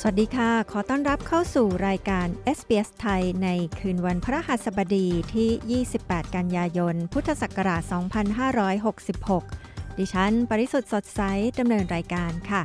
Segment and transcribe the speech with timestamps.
[0.00, 2.26] สวัสดีค่ะ ขอต้อนรับเข้าสู่รายการ
[2.58, 7.82] SBS ไทยในคืนวันพระหัสบดีที่ 28 กันยายน พุทธศักราช
[9.10, 11.20] 2566 ดิฉัน ปริสุทธ์สดใส
[11.58, 12.62] ดำเนินรายการค่ะ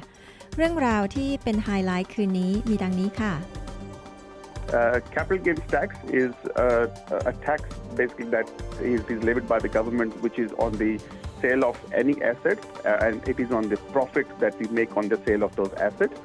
[0.55, 3.33] เรื่องราวที่เป็นไฮไลท์คืนนี้มีดังนี้ค่ะ
[4.79, 5.89] Uh, capital gains tax
[6.23, 6.85] is uh,
[7.31, 7.61] a tax
[7.99, 8.47] basically that
[8.91, 10.91] is, is levied by the government, which is on the
[11.41, 15.09] sale of any assets, uh, and it is on the profit that we make on
[15.13, 16.15] the sale of those assets.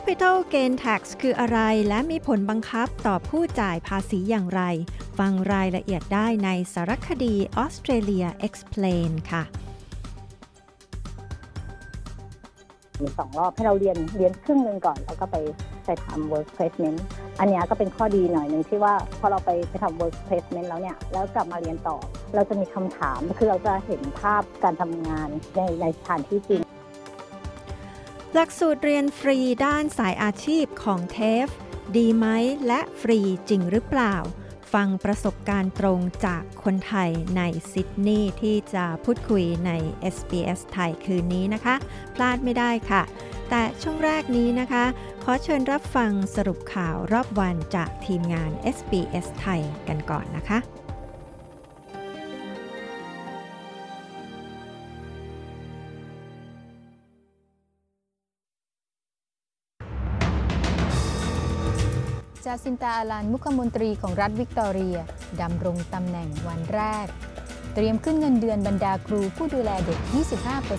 [0.00, 4.62] Capital Gain Tax คืออะไรและมีผลบังคับต่อผู้จ่ายภาษีอย่างไร
[5.18, 9.42] ฟังรายละเอียดได้ในสารคดี Australia Explain ค่ะ
[13.00, 15.36] มีสองรอบให้เราเรียนเรียนครึ่งหนึ่งก่อน แล้วก็ไป
[15.84, 16.98] ไปทำ work placement
[17.38, 21.96] อันนี้ก็เป็นข้อดีหน่อยหนึ่งที่ว่าพอเราไปไปทำ work placement แล้วเนี่ย แล้วกลับมาเรียนต่อ
[22.34, 26.62] เราจะมีคำถามคือเราจะเห็นภาพการทำงานในในสถานที่จริง
[28.34, 31.46] หลักสูตรเรียนฟรีด้านสายอาชีพของเทฟ
[31.96, 32.26] ดีไหม
[32.66, 34.14] และฟรีจริงหรือเปล่า
[34.72, 39.70] ฟังประสบการณ์ตรงจากคนไทยในซิดนีย์ที่จะพูดคุยใน
[40.14, 41.74] SBS ไทยคืนนี้นะคะ
[42.14, 43.02] พลาดไม่ได้ค่ะ
[43.50, 44.84] แต่ช่วงแรกนี้นะคะ
[45.22, 50.58] ขอเชิญรับฟังสรุปข่าวรอบวันจากทีมงาน SBS ไทยกันก่อนนะคะ
[62.48, 64.98] จาซินตาอาลันมุขมนตรีของรัฐวิกตอเรีย
[65.40, 67.06] ดำรงตำแหน่งวันแรก
[67.74, 69.98] เตรียมขึ้นเงินเดือนบรรดาครูผู้ดูแลเด็ก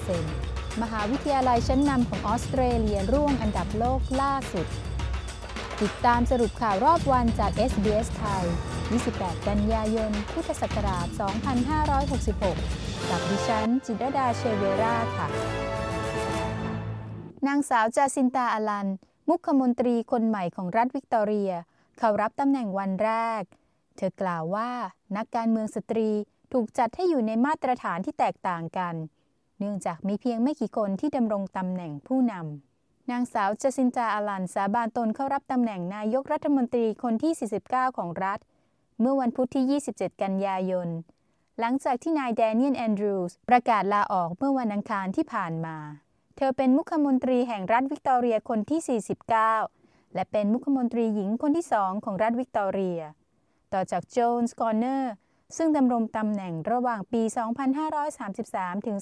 [0.01, 4.67] 25%มหาวิทยาลัยชั้นนำของออสเตรเลียร่วงอันดับโลกล่าสุด
[5.81, 8.45] ติดตามสรุปข่าวรอบวันจาก SBS ไทย
[8.95, 11.07] 28 กันยายน พุทธศักราช
[11.87, 15.27] 2566 กับดิฉัน จิตรดาเชเวราค่ะ
[17.47, 18.87] นางสาวจาซินตาอาลัน
[19.29, 21.51] มุขมนตรีคนใหม่ของรัฐวิกตอเรีย
[21.97, 23.43] เข้ารับตำแหน่งวันแรก
[23.95, 24.69] เธอกล่าวว่า
[25.17, 26.09] นักการเมืองสตรี
[26.53, 28.95] ถูกจัดให้อยู่ในมาตรฐานที่แตกต่างกัน
[29.59, 37.33] เนื่องจากมีเพียงไม่กี่คนที่ดำรงตำแหน่งผู้นำนางสาวจาซินตาอาลันสาบานตนเข้ารับตำแหน่งนายกรัฐมนตรีคนที่
[37.67, 38.39] 49 ของรัฐ
[38.99, 40.87] เมื่อวันพุธที่ 27 กันยายน
[41.59, 45.77] หลังจากที่นายแดเนียลแอนดรูส์ประกาศลาออกเมื่อวันอังคารที่ผ่านมา
[46.41, 49.01] เธอเป็นมุขมนตรีแห่งรัฐวิกตอเรียคนที่
[49.71, 53.01] 49 และเป็นมุขมนตรีหญิงคนที่สองของรัฐวิกตอเรีย
[53.73, 55.13] ต่อจากโจน เคอร์เนอร์
[55.57, 57.21] ซึ่งดำรงตำแหน่งระหว่างปี
[58.03, 58.97] 2533 ถึง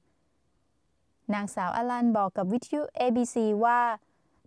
[0.00, 3.80] 2535 นางสาวอลันบอกกับวิทยุ ABC ว่า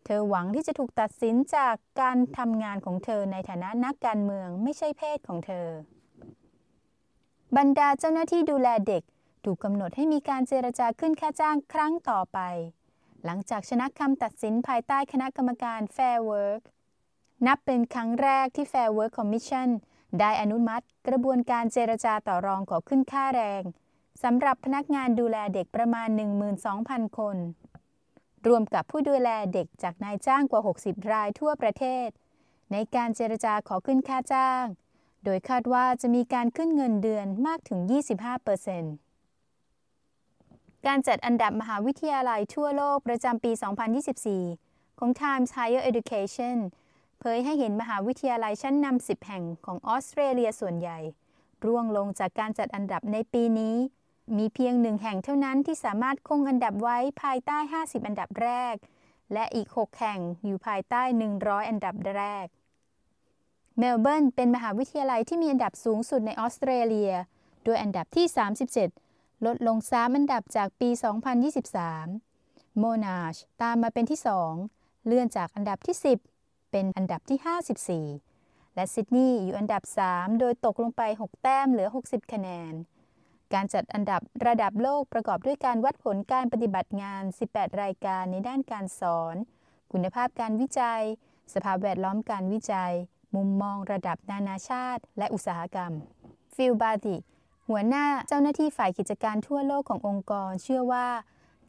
[0.06, 5.68] เธอหวังที่จะถูกตัดสินจากการทำงานของเธอในฐานะนักการเมืองไม่ใช่เพศของเธอ
[7.57, 9.03] บรรดาเจ้าหน้าที่ดูแลเด็ก
[9.45, 12.39] ถูกกำหนดให้มีการเจรจาขึ้นค่าจ้างครั้งต่อไป
[13.25, 16.61] หลังจากชนะคำตัดสินภายใต้คณะกรรมการ Fair Work
[17.47, 19.69] นับเป็นครั้งแรกที่ Fair Work Commission
[20.19, 23.63] ได้อนุมัติกระบวนการเจรจาต่อรองขอขึ้นค่าแรง
[24.23, 26.07] สำหรับพนักงานดูแลเด็กประมาณ
[26.63, 27.37] 12,000 คน
[28.47, 32.07] รวมกับผู้ดูแลเด็กจากนายจ้างกว่า 60 รายทั่วประเทศ
[32.71, 34.65] ในการเจรจาขอขึ้นค่าจ้าง
[35.23, 37.79] โดยคาดว่าจะมีการขึ้นเงินเดือนมากถึง
[38.44, 39.02] 25%
[40.88, 43.51] การจัดอันดับมหาวิทยาลัยทั่วโลกประจำปี
[44.25, 46.57] 2024 ของ Times Higher Education
[47.19, 51.00] เผยให้เห็นมหาวิทยาลัยชั้นนำ 10 แห่งของออสเตรเลียส่วนใหญ่
[51.65, 53.75] ร่วงลงจากการจัดอันดับในปีนี้
[54.38, 58.75] มีเพียงหนึ่งแห่งเท่านั้นที่สามารถคงอันดับไว้ภายใต้ 50 อันดับแรก
[59.33, 61.01] และอีก 6 แห่งอยู่ภายใต้
[61.35, 62.45] 100 อันดับแรก
[63.77, 67.12] เมลเบิร์นเป็นมหาวิทยาลัยที่มีอันดับสูงสุดในออสเตรเลีย
[67.63, 68.25] โดยอันดับที่
[68.68, 69.02] 37
[69.45, 70.90] ลดลง3อันดับจากปี
[72.04, 74.19] 2023โมนาชตามมาเป็นที่
[74.63, 75.95] 2 เลื่อนจากอันดับที่
[76.36, 82.74] 10 เป็นอันดับที่ 54 และซิดนีย์อยู่อันดับ 3 โดยตกลงไป 6 แต้มเหลือ 60 คะแนน
[83.54, 89.36] การจัดอันดับระดับโลกประกอบด้วยการวัดผลการปฏิบัติงาน 18 รายการในด้านการสอน
[89.92, 91.04] คุณภาพการวิจัย
[91.54, 92.94] สภาพแวดล้อมการวิจัย
[93.36, 95.92] มุมมองระดับนานาชาติ และอุตสาหกรรม
[96.56, 97.16] ฟิลบาติ
[97.69, 101.07] หัวหน้าเจ้าหน้าที่ฝ่ายกิจการทั่วโลกขององค์กร เชื่อว่า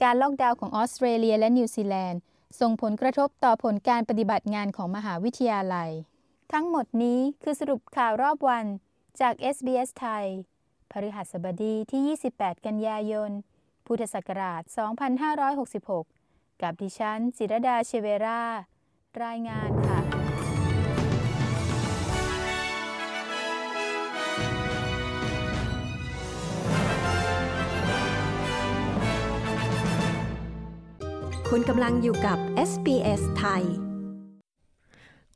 [0.03, 2.21] การล็อกดาวน์ของออสเตรเลียและนิวซีแลนด์
[2.61, 5.91] ส่งผลกระทบต่อผลการปฏิบัติงานของมหาวิทยาลัย
[6.53, 8.65] ทั้งหมดนี้คือสรุปข่าวรอบวัน
[9.21, 10.27] จาก SBS ไทย
[10.91, 13.31] พฤหัสบดีที่ 28 กันยายน
[13.87, 14.63] พุทธศักราช
[15.83, 18.43] 2566 กับดิฉัน จิรดาเชเวรา
[19.25, 20.04] รายงานค่ะ
[31.57, 32.39] คุณกำลังอยู่กับ
[32.71, 33.63] SBS ไทย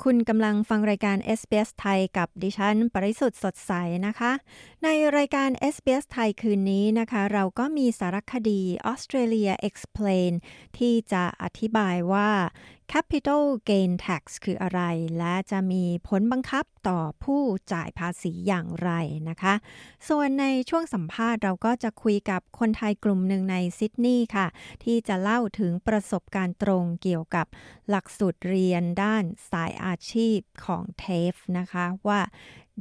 [0.04, 3.72] คุณกำลังฟังรายการ SBS ไทยกับดิฉัน ปริสุทธ์สดใส
[4.06, 4.32] นะคะ
[4.84, 8.60] ในรายการ SBS ไทยคืนนี้นะคะ เราก็มีสารคดี
[8.92, 10.32] Australia Explain
[10.78, 12.30] ที่จะอธิบายว่า
[12.92, 14.80] Capital Gain Tax คืออะไร
[15.18, 17.42] และจะมีผลบังคับต่อผู้
[17.72, 18.90] จ่ายภาษีอย่างไร
[19.28, 19.54] นะคะ
[20.08, 24.46] ส่วนในช่วงสัมภาษณ์เราก็จะคุยกับคนไทยกลุ่มหนึ่งในซิดนีย์ค่ะ
[24.84, 27.46] ที่จะเล่าถึงประสบการณ์ตรงเกี่ยวกับ
[27.88, 32.20] หลักสูตรเรียนด้านสายอาชีพของเทฟนะคะว่า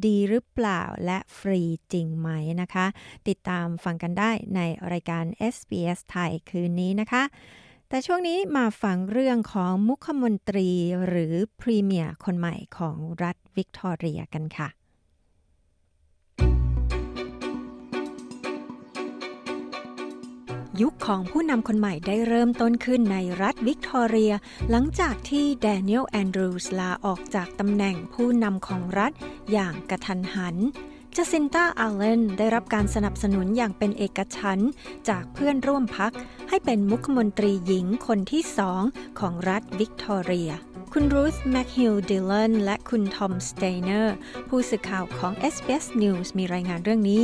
[0.06, 1.62] ดีหรือเปล่าและฟรี
[1.94, 2.30] จริงไหม
[2.62, 2.86] นะคะ
[3.28, 4.62] ติดตามฟังกันได้ใน
[4.92, 7.24] รายการ SBS ไทยคืนนี้นะคะ
[7.90, 10.70] แต่ช่วงนี้มาฟังเรื่องของมุขมนตรี
[11.08, 14.70] หรือพรีเมียร์คนใหม่ของรัฐวิกตอเรียกันค่ะ
[20.82, 24.34] ยุคของผู้นำคนใหม่ได้เริ่มต้นขึ้นในรัฐวิกตอเรีย
[24.70, 29.12] หลังจากที่แดเนียลแอนดรูสลาออกจากตำแหน่งผู้นำของรัฐ
[29.52, 30.56] อย่างกะทันหัน
[31.18, 34.72] จ a ซินตาอาเลนได้รับการสนับสนุนอย่างเป็นเอกฉันท์
[35.10, 36.14] จากเพื่อนร่วมพรรค
[36.50, 38.82] ให้เป็นมุขมนตรีหญิงคนที่สอง
[39.20, 40.52] ของรัฐวิกตอเรีย
[40.94, 44.16] คุณรูธแมคฮิลดิลเลนและคุณทอมสเตเนอร์
[44.50, 47.24] ผู้สื่อข่าวของ SBS News มีรายงานเรื่องนี้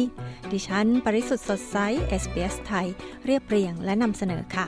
[0.52, 1.78] ดิฉัน ปริสุทธ์สดใส
[2.22, 2.88] SBS ไทย
[3.26, 4.68] เรียบเรียงและนำเสนอค่ะ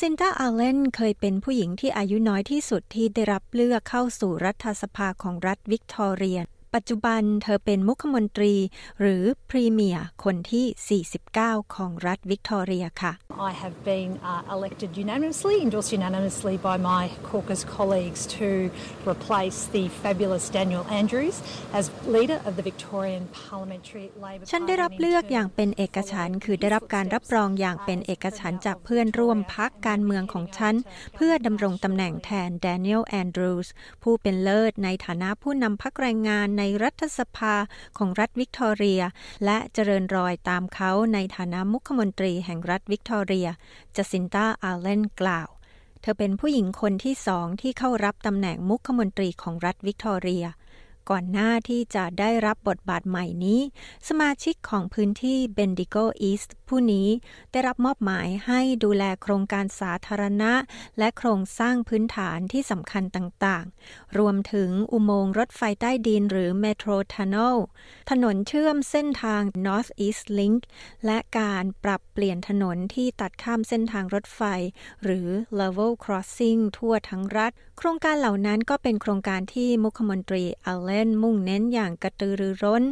[0.00, 6.40] จาซินตาอาเลนเคยเป็นผู้หญิงที่อายุน้อยที่สุดที่ได้รับเลือกเข้าสู่รัฐสภาของรัฐวิกตอเรีย
[6.76, 8.54] ปัจจุบันเธอเป็นมุขมนตรี
[9.00, 13.12] หรือ Premier คนที่ 49 ของรัฐวิกตอเรียค่ะ
[13.50, 18.48] I have been uh, elected unanimously, endorsed unanimously by my caucus colleagues to
[19.12, 21.36] replace the fabulous Daniel Andrews
[21.78, 21.84] as
[22.16, 30.74] leader of the Victorian Parliamentary Labor ฉันได้รับเลือกอย่างเป็นเอกฉันท์คือได้รับการรับรองอย่างเป็นเอกฉันท์จากเพื่อนร่วมพักการเมืองของฉัน
[31.16, 33.68] เพื่อดำรงตำแหน่งแทนแดเนียลแอนดรูส
[34.02, 37.54] ผู้เป็นเลิศในฐานะผู้นำพักแรงงานในรัฐสภา
[37.98, 39.02] ของรัฐวิกตอเรีย
[39.44, 43.48] และเจริญรอยตามเขาในฐานะมุขมนตรีแห่งรัฐวิกตอเรีย
[43.96, 45.48] จาซินตาอาเลนกล่าว
[46.02, 50.44] เธอเป็นผู้หญิงคนที่สองที่เข้ารับตำแหน่งมุขมนตรีของรัฐวิกตอเรีย
[51.10, 53.60] ก่อนหน้าที่จะได้รับบทบาทใหม่นี้
[54.08, 57.08] สมาชิกของพื้นที่เบนดิโกอีสต์ผู้นี้
[57.52, 60.52] ได้รับมอบหมายให้ดูแลโครงการสาธารณะ
[60.98, 67.56] และโครงสร้างพื้นฐานที่สำคัญต่างๆ รวมถึงอุโมงค์รถไฟใต้ดินหรือ Metro Tunnel
[68.10, 70.60] ถนนเชื่อมเส้นทาง North East Link
[71.06, 74.40] และการปรับเปลี่ยนถนนที่ตัดข้ามเส้นทางรถไฟ
[75.02, 75.28] หรือ
[75.60, 82.82] Level Crossing ทั่วทั้งรัฐ โครงการเหล่านั้นก็เป็นโครงการที่มุขมนตรีอัลเลนมุ่งเน้นอย่างกระตือรือร้น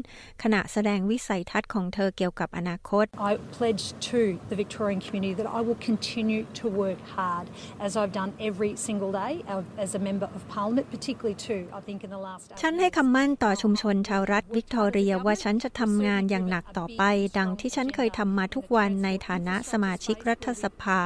[0.42, 4.20] ขณะแสดงวิสัยทัศน์ของเธอเกี่ยวกับอนาคต I pledge to
[4.50, 7.46] the Victorian community that I will continue to work hard
[7.86, 9.32] as I've done every single day
[9.84, 17.02] as a member of parliament, particularly too, I think in the last ฉันให้คำมั่นต่อชุมชนชาวรัฐวิกตอเรียว่าฉันจะทำงานอย่างหนักต่อไป
[17.38, 21.00] ดังที่ฉันเคยทำมาทุกวันในฐานะสมาชิกรัฐสภา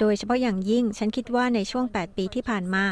[0.00, 2.84] โดยเฉพาะอย่างยิ่งฉันคิดว่าในช่วง 8 ปีที่ผ่านมา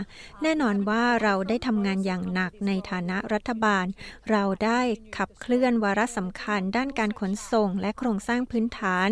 [0.43, 3.87] แน่นอนว่าเราได้ทำงานอย่างหนักในฐานะรัฐบาล
[4.31, 4.81] เราได้
[5.17, 9.09] ขับเคลื่อนวาระสำคัญ ด้านการขนส่ง และโครงสร้างพื้นฐาน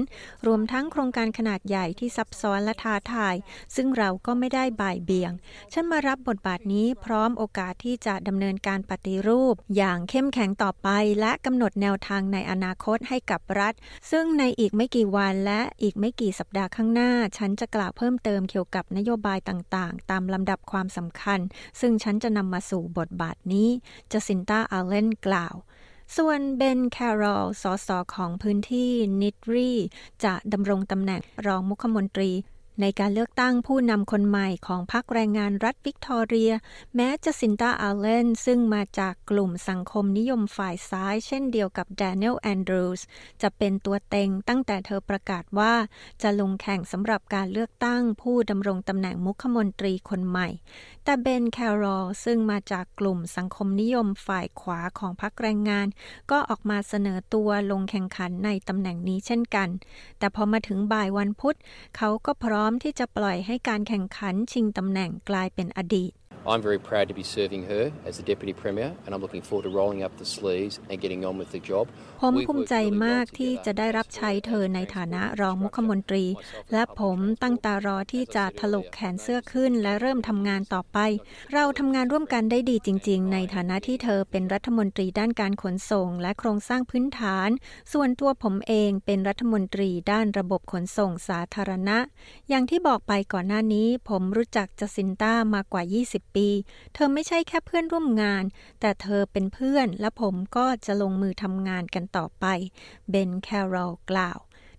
[0.46, 3.34] รวมทั้งโครงการขนาดใหญ่ที่ซับซ้อนและท้าทาย
[3.76, 5.32] ซึ่งเราก็ไม่ได้บ่ายเบี่ยง
[5.72, 10.88] ฉันมารับบทบาทนี้พร้อมโอกาสที่จะดำเนินการปฏิรูป อย่างเข้มแข็งต่อไป
[11.20, 13.74] และกำหนดแนวทางในอนาคตให้กับรัฐ
[14.10, 21.40] ซึ่งในอีกไม่กี่วันและอีกไม่กี่สัปดาห์ข้างหน้า ฉันจะกล่าวเพิ่มเติมเกี่ยวกับนโยบายต่างๆ ตามลำดับความสำคัญ
[21.80, 23.68] ซึ่งฉันจะนำมาสู่บทบาทนี้
[24.12, 25.54] จ a ซินตาอาเลนกล่าว
[26.16, 28.90] ส่วนเบนแครอลสสของพื้นที่
[29.22, 29.70] มนตรี
[30.24, 32.30] จะดำรงตำแหน่งรองมุขมนตรี
[32.80, 36.52] ในการเลือกตั้งผู้นำคนใหม่ของพรรคแรงงานรัฐวิกตอเรีย
[36.96, 43.00] แม้จาซินตาอาเลนซึ่งมาจากกลุ่มสังคมนิยมฝ่ายซ้าย เช่นเดียวกับแดเนียลแอนดรูส
[43.42, 45.74] จะเป็นตัวเต็งตั้งแต่เธอประกาศว่า
[46.22, 50.48] จะลงแข่งสำหรับการเลือกตั้งผู้ดำรงตำแหน่งมุขมนตรีคนใหม่
[51.04, 55.86] แต่เบนแคโรลซึ่งมาจากกลุ่มสังคมนิยมฝ่ายขวาของพรรคแรงงาน
[56.30, 59.68] ก็ออกมาเสนอตัวลงแข่งขันในตำแหน่งนี้เช่นกัน
[60.18, 61.56] แต่พอมาถึงบ่ายวันพุธ
[61.96, 66.12] เขาก็พร้อมร้อมที่จะปล่อยให้การแข่งขันชิงตำแหน่งกลายเป็นอดีต
[66.44, 69.62] I'm very proud to be serving her as the Deputy Premier and I'm looking forward
[69.62, 71.84] to rolling up the sleeves and getting on with the job.
[72.22, 72.74] ผมภูมิใจ
[73.06, 76.24] มากที่จะได้รับใช้เธอในฐานะรองมุขมนตรี
[76.72, 80.98] และผมตั้งตารอที่จะถลกแขนเสื้อขึ้นและเริ่มทำงานต่อไป
[81.54, 87.48] เราทำงานร่วมกันได้ดีจริง ๆ ในฐานะที่เธอเป็นรัฐมนตรีด้านการขนส่ง และโครงสร้างพื้นฐาน
[87.92, 91.98] ส่วนตัวผมเองเป็นรัฐมนตรีด้านระบบขนส่งสาธารณะ
[92.48, 96.48] อย่างที่บอกไปก่อนหน้านี้ ผมรู้จักจสินต้ามากว่า 20ปี
[96.94, 98.44] เธอไม่ใช่แค่เพื่อนร่วมงาน
[98.80, 102.44] แต่เธอเป็นเพื่อนและผมก็จะลงมือทำงานกันต่อไป
[103.10, 104.38] เบน แคโรลกล่าว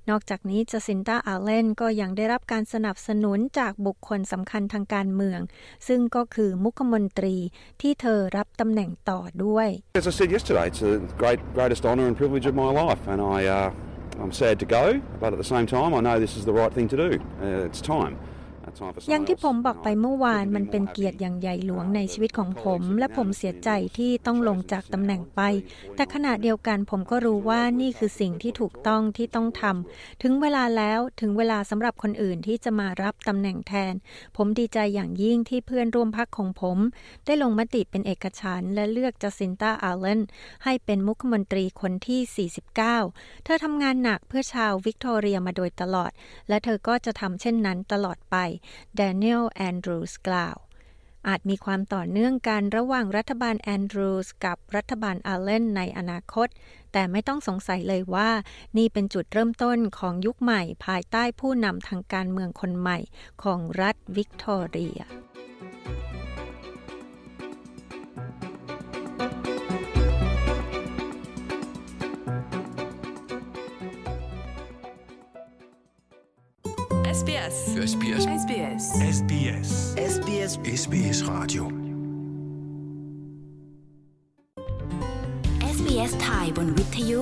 [0.10, 5.40] นอกจากนี้จสินตาอาเลนก็ยังได้รับการสนับสนุนจากบุคคลสำคัญทางการเมือง
[5.88, 7.36] ซึ่งก็คือมุขมนตรี
[7.82, 9.70] ที่เธอรับตำแหน่งต่อด้วย
[10.02, 13.20] As I said yesterday, it's the great, greatest honor and privilege of my life, and
[13.36, 14.86] I, uh, I'm sad to go,
[15.22, 17.10] but at the same time, I know this is the right thing to do.
[17.46, 18.14] Uh, it's time.
[19.10, 25.42] อย่างที่ผมบอกไปเมื่อวานมันเป็นเกียรติอย่างใหญ่หลวงในชีวิตของผม และผมเสียใจที่ต้องลงจากตำแหน่งไป
[25.96, 33.94] แต่ขณะเดียวกันผมก็รู้ว่านี่คือสิ่งที่ถูกต้องที่ต้องทำถึงเวลาแล้วถึงเวลาสำหรับคนอื่นที่จะมารับตำแหน่งแทน
[34.38, 36.78] ผมดีใจอย่างยิ่งที่เพื่อนร่วมพรรคของผม
[37.26, 40.22] ได้ลงมติเป็นเอกฉันท์และเลือกจาซินตาอาเลน
[40.64, 46.12] ให้เป็นมุขมนตรีคนที่ 49 เธอทำงานหนักเพื่อชาววิกตอเรียมาโดยตลอด
[46.50, 48.36] และเธอก็จะทำเช่นนั้นตลอดไป
[48.96, 50.58] แดเนียลแอนดรูสกล่าว
[51.28, 56.48] อาจมีความต่อเนื่องกันระหว่างรัฐบาลแอนดรูสกับรัฐบาลอาเลนในอนาคต
[56.94, 58.30] แต่ไม่ต้องสงสัยเลยว่า
[58.78, 62.98] นี่เป็นจุดเริ่มต้นของยุคใหม่ภายใต้ผู้นำทางการเมืองคนใหม่
[63.44, 65.02] ของรัฐวิกตอเรีย
[77.54, 78.84] SBS SBS
[79.18, 79.70] SBS SBS
[80.14, 81.64] SBS SBS Radio
[85.76, 87.22] SBS ไทยบนวิทยุ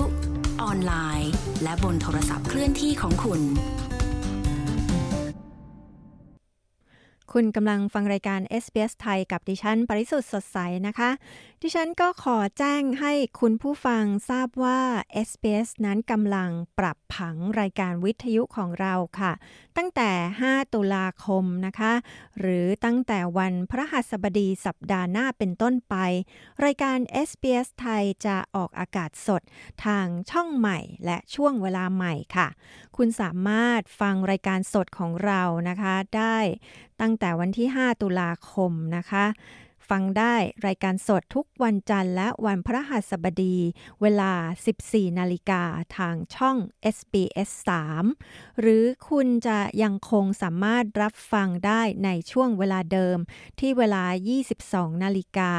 [0.61, 1.31] ออนไลน์
[1.63, 3.41] และบนโทรศัพท์เคลื่อนที่ของคุณ
[7.33, 10.57] คุณกำลังฟังรายการ SBS ไทยกับดิฉัน ปริสุทธ์สดใส
[10.88, 11.09] นะคะ
[11.61, 14.79] ดิฉันก็ขอแจ้งให้คุณผู้ฟังทราบว่า
[15.27, 19.31] SBS นั้นกำลังปรับ ผังรายการวิทยุของเราค่ะ
[19.77, 20.11] ตั้งแต่
[20.43, 21.93] 5 ตุลาคมนะคะ
[22.39, 25.95] หรือตั้งแต่วันพระหัสบดีสัปดาห์หน้าเป็นต้นไป
[26.65, 29.41] รายการ SBS ไทยจะออกอากาศสด
[29.85, 32.47] ทางช่องใหม่และช่วงเวลาใหม่ค่ะ
[32.97, 36.37] คุณสามารถฟังรายการสดของเรานะคะ ได้
[37.01, 39.25] ตั้งแต่วันที่ 5 ตุลาคมนะคะ
[39.89, 40.35] ฟังได้
[40.67, 43.57] รายการสดทุกวันจันทร์และวันพระหัสบดี
[44.01, 44.33] เวลา
[44.75, 45.63] 14 นาฬิกา
[45.97, 46.57] ทางช่อง
[46.95, 47.50] SBS
[48.07, 53.17] 3 หรือคุณจะยังคงสามารถรับฟังได้ในช่วงเวลาเดิม
[53.59, 54.03] ที่เวลา
[54.53, 55.53] 22 นาฬิกา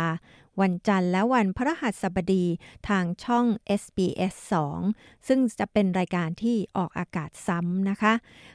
[0.61, 2.47] วันจันทร์และวันพระหัสบดี
[2.89, 3.47] ทางช่อง
[3.81, 4.35] SBS
[4.81, 8.13] 2 ซึ่งจะเป็นรายการที่ออกอากาศซ้ำนะคะ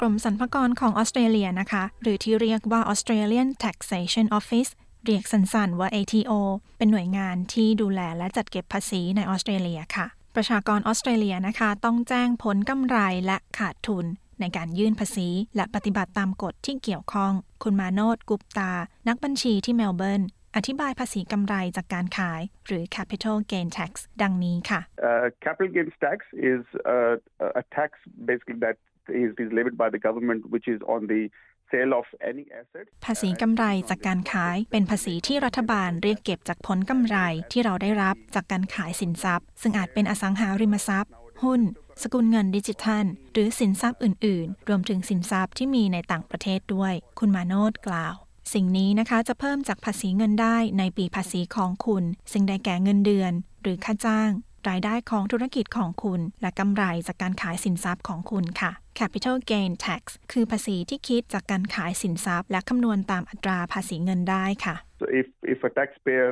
[0.00, 4.70] กรมสรรพากรของออสเตรเลียนะคะ หรือที่เรียกว่า Australian Taxation Office
[5.04, 6.32] เรียกสั้นๆว่า ATO
[6.78, 14.06] เป็นหน่วยงานที่ดูแลและจัดเก็บภาษีในออสเตรเลียค่ะ ประชากรออสเตรเลียนะคะ ต้องแจ้งผลกำไรและขาดทุน
[14.40, 18.72] ในการยื่นภาษี และปฏิบัติตามกฎที่เกี่ยวข้อง คุณมาโนดกุปตา
[19.08, 20.22] นักบัญชีที่เมลเบิร์น
[20.56, 26.18] อธิบายภาษีกำไรจากการขายหรือ capital gain tax ดังนี้ค่ะ Uh, capital gains tax
[26.52, 26.62] is
[26.94, 27.14] uh,
[27.62, 27.90] a tax
[28.28, 28.76] basically that
[29.22, 31.22] is, is levied by the government, which is on the
[31.70, 32.86] sale of any asset.
[33.06, 37.18] ภาษีกำไรจากการขายเป็นภาษีที่รัฐบาลเรียกเก็บจากผลกำไร
[37.52, 41.12] ที่เราได้รับจากการขายสินทรัพย์ ซึ่งอาจเป็นอสังหาริมทรัพย์
[41.44, 41.60] หุ้น
[42.02, 48.14] สกุลเงินดิจิทัล หรือสินทรัพย์อื่น ๆ รวมถึงสินทรัพย์ที่มีในต่างประเทศด้วย คุณมาโนดกล่าว
[48.54, 54.30] สิ่งนี้นะคะจะเพิ่มจากภาษีเงินได้ในปีภาษีของคุณ ซึ่งได้แก่เงินเดือน หรือค่าจ้าง
[54.68, 60.02] รายได้ของธุรกิจของคุณ และกำไรจากการขายสินทรัพย์ของคุณค่ะ Capital Gain Tax
[60.32, 66.30] คือภาษีที่คิดจากการขายสินทรัพย์ และคำนวณตามอัตราภาษีเงินได้ค่ะ So if, if a taxpayer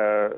[0.00, 0.28] uh,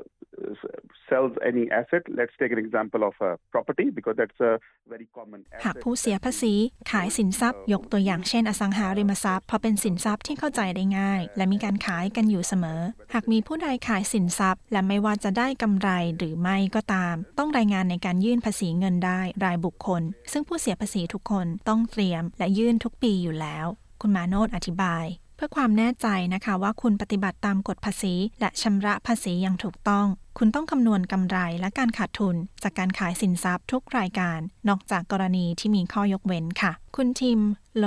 [1.09, 4.53] sells any asset, let's take an example of a property because that's a
[4.91, 5.83] very common หาก asset.
[5.83, 6.53] ผู้เสียภาษี
[6.91, 12.81] ขายสินทรัพย์ ยกตัวอย่างเช่น อสังหาริมทรัพย์เพราะเป็นสินทรัพย์ที่เข้าใจได้ง่าย และมีการขายกันอยู่เสมอ
[13.13, 23.65] หากมีผู้ใดขายสินทรัพย์ และไม่ว่าจะได้กำไรหรือไม่ก็ตาม ต้องรายงานในการยื่นภาษีเงินได้รายบุคคล ซึ่งผู้เสียภาษีทุกคนต้องเตรียมและยื่นทุกปีอยู่แล้ว
[24.01, 37.39] คุณมาโนดอธิบาย เพื่อความแน่ใจนะคะว่าคุณปฏิบัติตามกฎภาษี และชำระภาษีอย่างถูกต้อง คุณต้องคำนวณกำไรและการขาดทุน จากการขายสินทรัพย์ทุกรายการ นอกจากกรณีที่มีข้อยกเว้นค่ะ คุณทิม
[37.77, 37.85] โล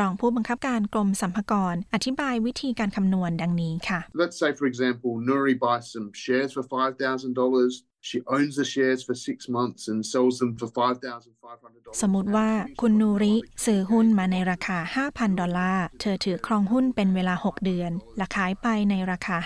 [0.00, 7.72] รองผู้บังคับการกรมสรรพากร อธิบายวิธีการคำนวณดังนี้ค่ะ Let's say, for example, Nuri buys some shares for $5,000.
[8.08, 12.00] She owns the shares for six months and sells them for $5,500.
[12.02, 12.48] สมมติว่า
[12.80, 13.34] คุณนูริ
[13.64, 19.36] ซื้อหุ้นมาในราคา 5,000 ดอลลาร์ เธอถือครองหุ้นเป็นเวลา 6 เดือน และขายไปในราคา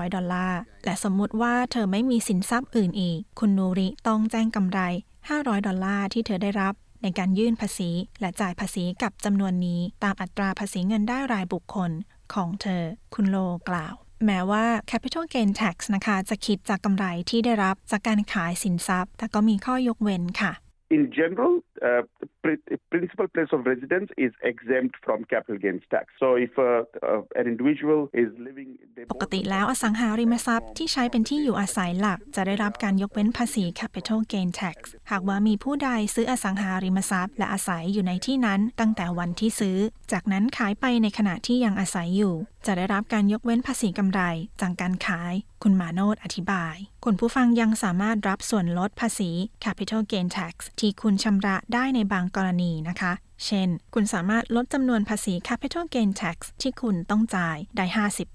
[0.00, 4.80] 5,500 ดอลลาร์ และสมมุติว่าเธอไม่มีสินทรัพย์อื่นอีก คุณนูริต้องแจ้งกำไร
[5.28, 11.90] 500 ดอลลาร์ที่เธอได้รับ ในการยื่นภาษีและจ่ายภาษีกับจำนวนนี้ตามอัตราภาษีเงินได้รายบุคคล
[12.34, 12.82] ของเธอ
[13.14, 13.36] คุณโล
[13.68, 13.94] กล่าว
[14.26, 20.52] แม้ว่า capital gain tax นะคะ จะคิดจากกำไรที่ได้รับจากการขายสินทรัพย์ แต่ก็มีข้อยกเว้นค่ะ
[20.96, 21.54] In general,
[21.88, 26.04] uh, the pri- principal place of residence is exempt from capital gains tax.
[26.22, 34.76] So if uh, uh, an individual is living, they ปกติแล้วอสังหาริมทรัพย์ที่ใช้เป็นที่อยู่อาศัยหลัก จะได้รับการยกเว้นภาษี capital gain tax
[35.10, 39.78] หากว่ามีผู้ใดซื้ออสังหาริมทรัพย์ และอาศัยอยู่ในที่นั้นตั้งแต่วันที่ซื้อ
[40.12, 42.34] จากนั้นขายไปในขณะที่ยังอาศัยอยู่
[42.66, 44.20] จะได้รับการยกเว้นภาษีกำไร
[44.60, 49.30] จากการขาย คุณมาโนดอธิบาย คุณผู้ฟังยังสามารถรับส่วนลดภาษี
[49.64, 53.12] capital gain tax ที่คุณชำระได้ในบางกรณีนะคะ
[53.46, 57.84] เช่น คุณสามารถลดจำนวนภาษี capital gain tax ที่คุณต้องจ่ายได้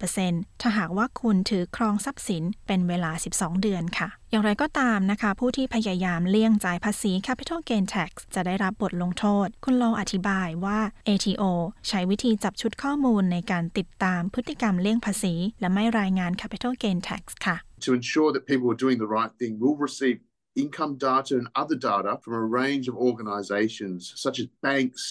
[0.06, 11.44] 50%ถ้าหากว่าคุณถือครองทรัพย์สินเป็นเวลา 12 เดือนค่ะ อย่างไรก็ตามนะคะ ผู้ที่พยายามเลี่ยงจ่ายภาษี capital gain tax จะได้รับบทลงโทษ คุณโลอธิบายว่า ATO
[11.88, 19.54] ใช้วิธีจับชุดข้อมูลในการติดตามพฤติกรรมเลี่ยงภาษี และไม่รายงาน capital gain tax ค่ะ To ensure that people are doing the right thing,
[19.62, 20.18] we'll receive
[20.64, 25.04] income data and other data from a range of organisations such as banks,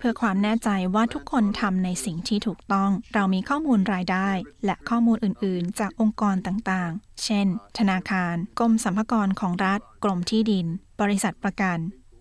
[0.00, 4.30] เพื่อความแน่ใจว่าทุกคนทำในสิ่งที่ถูกต้อง เรามีข้อมูลรายได้
[4.64, 7.46] และข้อมูลอื่น ๆ จากองค์กรต่าง ๆ เช่น
[7.78, 10.66] ธนาคาร กรมสรรพากรของรัฐ กรมที่ดิน
[11.00, 11.78] บริษัทประกัน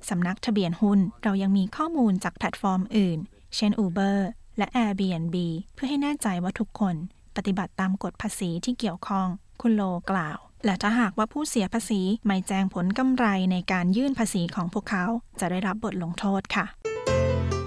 [0.10, 3.19] สำนักทะเบียนหุ้น เรายังมีข้อมูลจากแพลตฟอร์มอื่น
[3.56, 4.17] เช่น Uber
[4.58, 5.36] และ Airbnb
[5.73, 6.95] เพื่อให้แน่ใจว่าทุกคน
[7.36, 9.28] ปฏิบัติตามกฎภาษีที่เกี่ยวข้อง
[9.62, 15.06] คุณโลกล่าว และถ้าหากว่าผู้เสียภาษีไม่แจ้งผลกำไรในการยื่นภาษีของพวกเขา
[15.39, 16.65] จะได้รับบทลงโทษค่ะ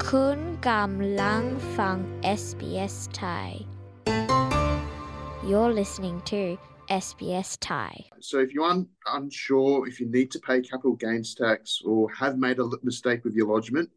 [0.09, 1.42] คุณกำลัง
[1.76, 1.96] ฟัง
[2.40, 3.48] SBS Thai
[5.48, 6.40] You're listening to
[7.04, 7.92] SBS Thai
[8.30, 11.59] So if you're un- unsure if you need to pay capital gains tax
[11.90, 13.88] or have made a l- mistake with your lodgement,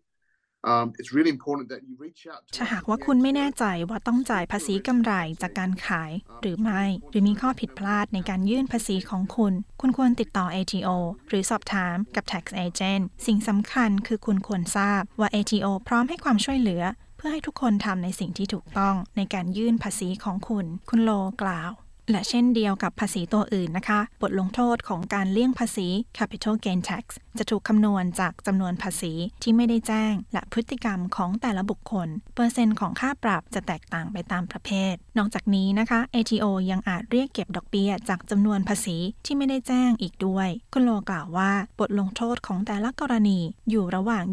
[2.55, 10.89] ถ้าหากว่าคุณไม่แน่ใจว่าต้องจ่ายภาษีกำไรจากการขายหรือไม่ หรือมีข้อผิดพลาดในการยื่นภาษีของคุณ คุณควรติดต่อ ATO
[11.27, 16.83] หรือสอบถามกับ tax agent สิ่งสำคัญคือคุณควรทราบว่า ATO พร้อมให้ความช่วยเหลือ
[17.17, 21.71] เพื่อให้ทุกคนทำในสิ่งที่ถูกต้องในการยื่นภาษีของคุณ คุณโลกล่าว
[22.11, 27.05] และเช่นเดียวกับภาษีตัวอื่นนะคะ บทลงโทษของการเลี่ยงภาษี capital gain tax
[27.37, 44.23] จะถูกคำนวณจากจำนวนภาษีที่ไม่ได้แจ้ง และพฤติกรรมของแต่ละบุคคล เปอร์เซ็นต์ของค่าปรับจะแตกต่างไปตามประเภท นอกจากนี้นะคะ ATO ยังอาจเรียกเก็บดอกเบี้ยจากจำนวนภาษีที่ไม่ได้แจ้งอีกด้วย คุณโลกล่าวว่าบทลงโทษของแต่ละกรณีอยู่ระหว่าง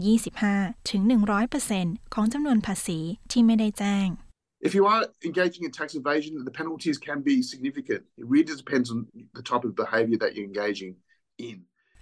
[0.43, 1.03] 25 ถึง
[1.59, 2.99] 100%ของจำนวนภาษี
[3.31, 4.09] ที่ไม่ได้แจ้ง
[4.67, 8.03] If you are engaging in tax evasion, the penalties can be significant.
[8.21, 8.99] It really depends on
[9.39, 10.93] the type of behavior that you're engaging
[11.49, 11.59] in.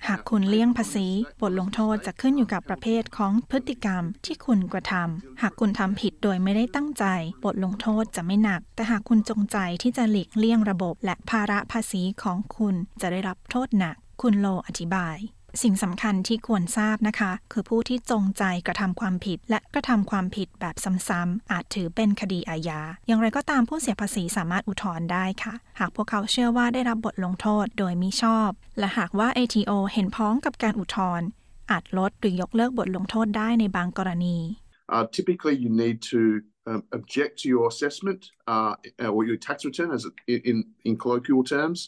[0.09, 1.07] หากคุณเลี่ยงภาษี
[1.41, 7.05] บทลงโทษจะขึ้นอยู่กับประเภทของพฤติกรรมที่คุณกระทำ หากคุณทำผิดโดยไม่ได้ตั้งใจ
[7.45, 15.17] บทลงโทษจะไม่หนัก แต่หากคุณจงใจที่จะหลีกเลี่ยงระบบ และภาระภาษีของคุณจะได้รับโทษหนัก คุณโลอธิบาย
[15.63, 20.75] สิ่งสำคัญที่ควรทราบนะคะ คือผู้ที่จงใจกระทำความผิด และกระทำความผิดแบบ
[21.09, 31.27] ซ้ำๆอาจถือเป็นคดีอาญา อย่างไรก็ตามผู้เสียภาษีสามารถอุทธรณ์ได้ค่ะ หากพวกเขาเชื่อว่าได้รับบทลงโทษโดยมิชอบ และหากว่า ATO เห็นพ้องกับการอุทธรณ์
[31.71, 34.39] อาจลดหรือยกเลิกบทลงโทษได้ในบางกรณี
[34.95, 38.75] Uh, typically, you need to um, object to your assessment uh,
[39.15, 41.79] or your tax return, as in, in colloquial terms.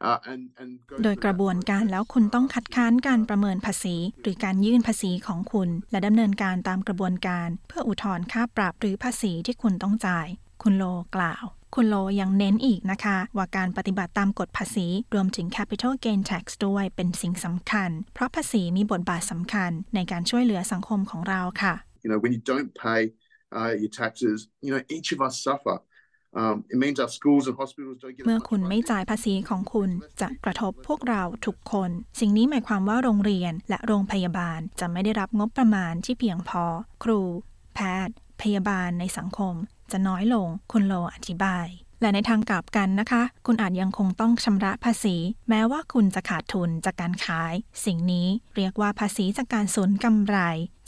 [0.00, 10.26] Uh, and, and go โดยกระบวนการแล้วคุณต้องคัดค้านการประเมินภาษี หรือการยื่นภาษีของคุณ และดำเนินการตามกระบวนการ เพื่ออุทธรณ์ค่าปรับหรือภาษีที่คุณต้องจ่าย
[10.62, 10.84] คุณโล
[11.16, 23.00] กล่าวคุณโลยังเน้นอีกนะคะ ว่าการปฏิบัติตามกฎภาษีรวมถึง capital gain tax ด้วยเป็นสิ่งสำคัญ เพราะภาษีมีบทบาทสำคัญในการช่วยเหลือสังคมของเราค่ะ You know, when you don't pay
[23.58, 25.76] uh, your taxes, you know, each of us suffer.
[26.34, 26.64] Um,
[27.08, 36.64] schools and hospitals don't get เมื่อคุณไม่จ่ายภาษีของคุณจะกระทบพวกเราทุกคน สิ่งนี้หมายความว่าโรงเรียนและโรงพยาบาลจะไม่ได้รับงบประมาณที่เพียงพอ
[37.04, 37.20] ครู
[37.74, 39.54] แพทย์ พยาบาลในสังคม
[39.92, 41.68] จะน้อยลง คุณโลอธิบาย
[42.00, 45.16] และในทางกลับกันนะคะ คุณอาจยังคงต้องชำระภาษี
[45.48, 50.38] แม้ว่าคุณจะขาดทุนจากการขาย สิ่งนี้เรียกว่าภาษีจากการสูญกำไร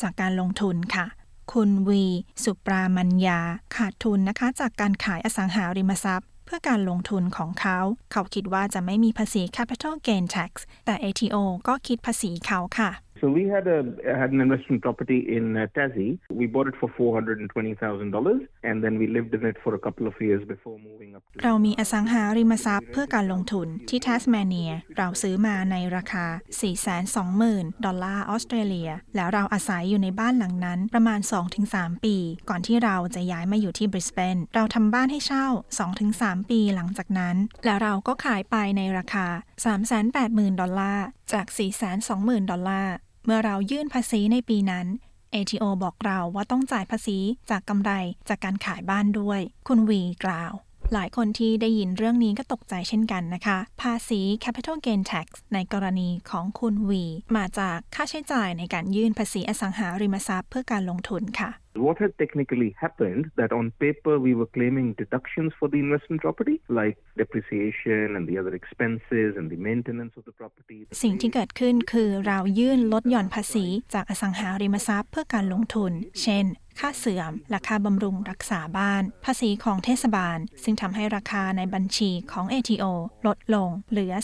[0.03, 1.07] จากการลงทุนค่ะ
[1.53, 2.05] คุณวี
[2.45, 3.41] สุปรามัญญา
[3.77, 7.79] ขาดทุนนะคะ จากการขายอสังหาริมทรัพย์ เพื่อการลงทุนของเขา
[8.13, 10.51] เขาคิดว่าจะไม่มีภาษี capital gain tax
[10.85, 11.37] แต่ ATO
[11.69, 13.79] ก็คิดภาษีเขาค่ะ So we had a
[14.21, 16.19] had an investment property in uh, Tassie.
[16.41, 19.45] We bought it for four hundred and twenty thousand dollars, and then we lived in
[19.51, 21.23] it for a couple of years before moving up.
[21.45, 26.27] เรามีอสังหาริมทรัพย์เพื่อการลงทุนที่ทัสเมเนีย เราซื้อมาในราคา
[27.05, 31.21] 420,000 ดอลลาร์ออสเตรเลีย แล้วเราอาศัยอยู่ในบ้านหลังนั้นประมาณ
[31.63, 32.17] 2-3 ปี
[32.49, 35.47] ก่อนที่เราจะย้ายมาอยู่ที่บริสเบนเราทำบ้านให้เช่า
[35.99, 39.27] 2-3 ปีหลังจากนั้น แล้วเราก็ขายไปในราคา
[39.95, 41.47] 380,000 ดอลลาร์จาก
[41.99, 44.87] 420,000 ดอลลาร์ เมื่อเรายื่นภาษีในปีนั้น
[45.35, 47.19] ATO บอกเราว่าต้องจ่ายภาษี
[47.51, 47.93] จากกำไร
[48.29, 50.53] จากการขายบ้านด้วย คุณวีกล่าว
[50.95, 57.05] หลายคนที่ได้ยินเรื่องนี้ก็ตกใจเช่นกันนะคะ ภาษี capital gain tax ในกรณีของคุณวี
[57.37, 61.51] มาจากค่าใช้จ่ายในการยื่นภาษีอสังหาริมทรัพย์เพื่อการลงทุนค่ะ
[61.87, 66.57] What had technically happened that on paper we were claiming deductions for the investment property,
[66.81, 70.79] like depreciation and the other expenses and the maintenance of the property.
[71.03, 76.47] สิ่งที่เกิดขึ้นคือเรายื่นลดหย่อนภาษีจากอสังหาริมทรัพย์เพื่อการลงทุน เช่น
[76.81, 82.85] ค่าเสื่อม และค่าบำรุงรักษาบ้าน ภาษีของเทศบาล ซึ่งทำให้ราคาในบัญชีของ ATO
[83.27, 84.15] ลดลงเหลือ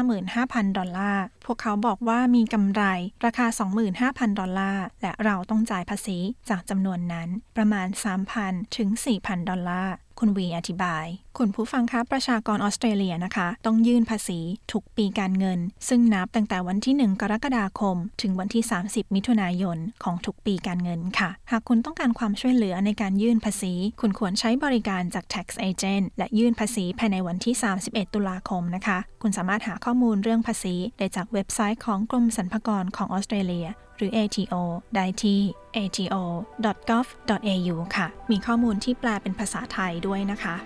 [0.00, 2.82] 355,000 ดอลลาร์ พวกเขาบอกว่ามีกำไร
[3.24, 3.46] ราคา
[3.92, 6.18] 25,000 ดอลลาร์ และเราต้องจ่ายภาษี
[6.50, 7.88] จากจำนวนนั้นประมาณ
[8.32, 11.06] 3,000 ถึง 4,000 ดอลลาร์ คุณวีอธิบาย
[11.38, 14.38] คุณผู้ฟังคะประชากรออสเตรเลียนะคะ ต้องยื่นภาษี
[14.72, 27.54] ทุกปีการเงิน ซึ่งนับตั้งแต่วันที่ 1 กรกฎาคม ถึงวันที่ 30 มิถุนายนของทุกปีการเงินค่ะ หากคุณต้องการความช่วยเหลือในการยื่นภาษี คุณควรใช้บริการจาก tax agent และยื่นภาษีภายในวันที่
[27.84, 33.68] 31 ตุลาคมนะคะ คุณสามารถหาข้อมูลเรื่องภาษีได้จากเว็บไซต์ของกรมสรรพากรของออสเตรเลีย
[34.00, 34.54] หรือ ATO
[34.94, 35.40] ได้ที่
[35.76, 40.56] ato.gov.au ค่ะ มีข้อมูลที่แปลเป็นภาษาไทยด้วยนะคะ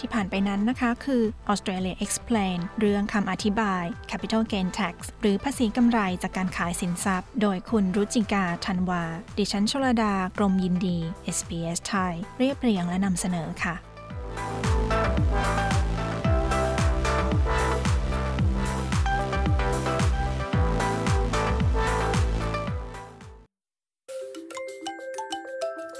[0.00, 9.04] ที่ผ่านไปนั้นนะคะคือ Australia Explain เรื่องคำอธิบาย Capital Gain Tax หรือภาษีกำไรจากการขายสินทรัพย์ โดยคุณรุจิกาธันวา
[9.38, 10.98] ดิฉันชลดากรมยินดี
[11.36, 13.74] SBS ไทย เรียบเรียงและนำเสนอค่ะ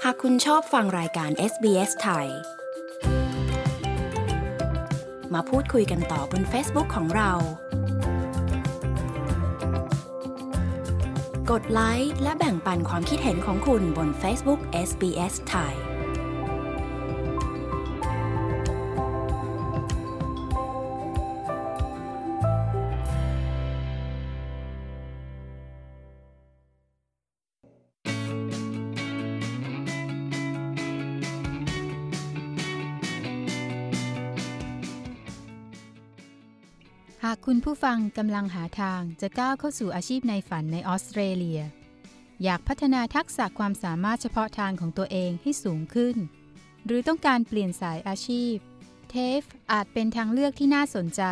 [0.03, 2.29] หากคุณชอบฟังรายการ SBS ไทย
[5.33, 7.31] มาพูดคุยกันต่อบน Facebook ของเรา
[11.51, 15.90] กดไลค์และแบ่งปันความคิดเห็นของคุณบน Facebook SBS Thai
[37.31, 41.61] ากคุณผู้ฟังกำลังหาทางจะก้าวเข้าสู่อาชีพในฝันในออสเตรเลีย
[42.43, 46.15] อยากพัฒนาทักษะความสามารถเฉพาะทางของตัวเองให้สูงขึ้น
[46.85, 48.55] หรือต้องการเปลี่ยนสายอาชีพ
[49.09, 49.41] เทฟ
[49.71, 51.23] อาจเป็นทางเลือกที่น่าสนใจ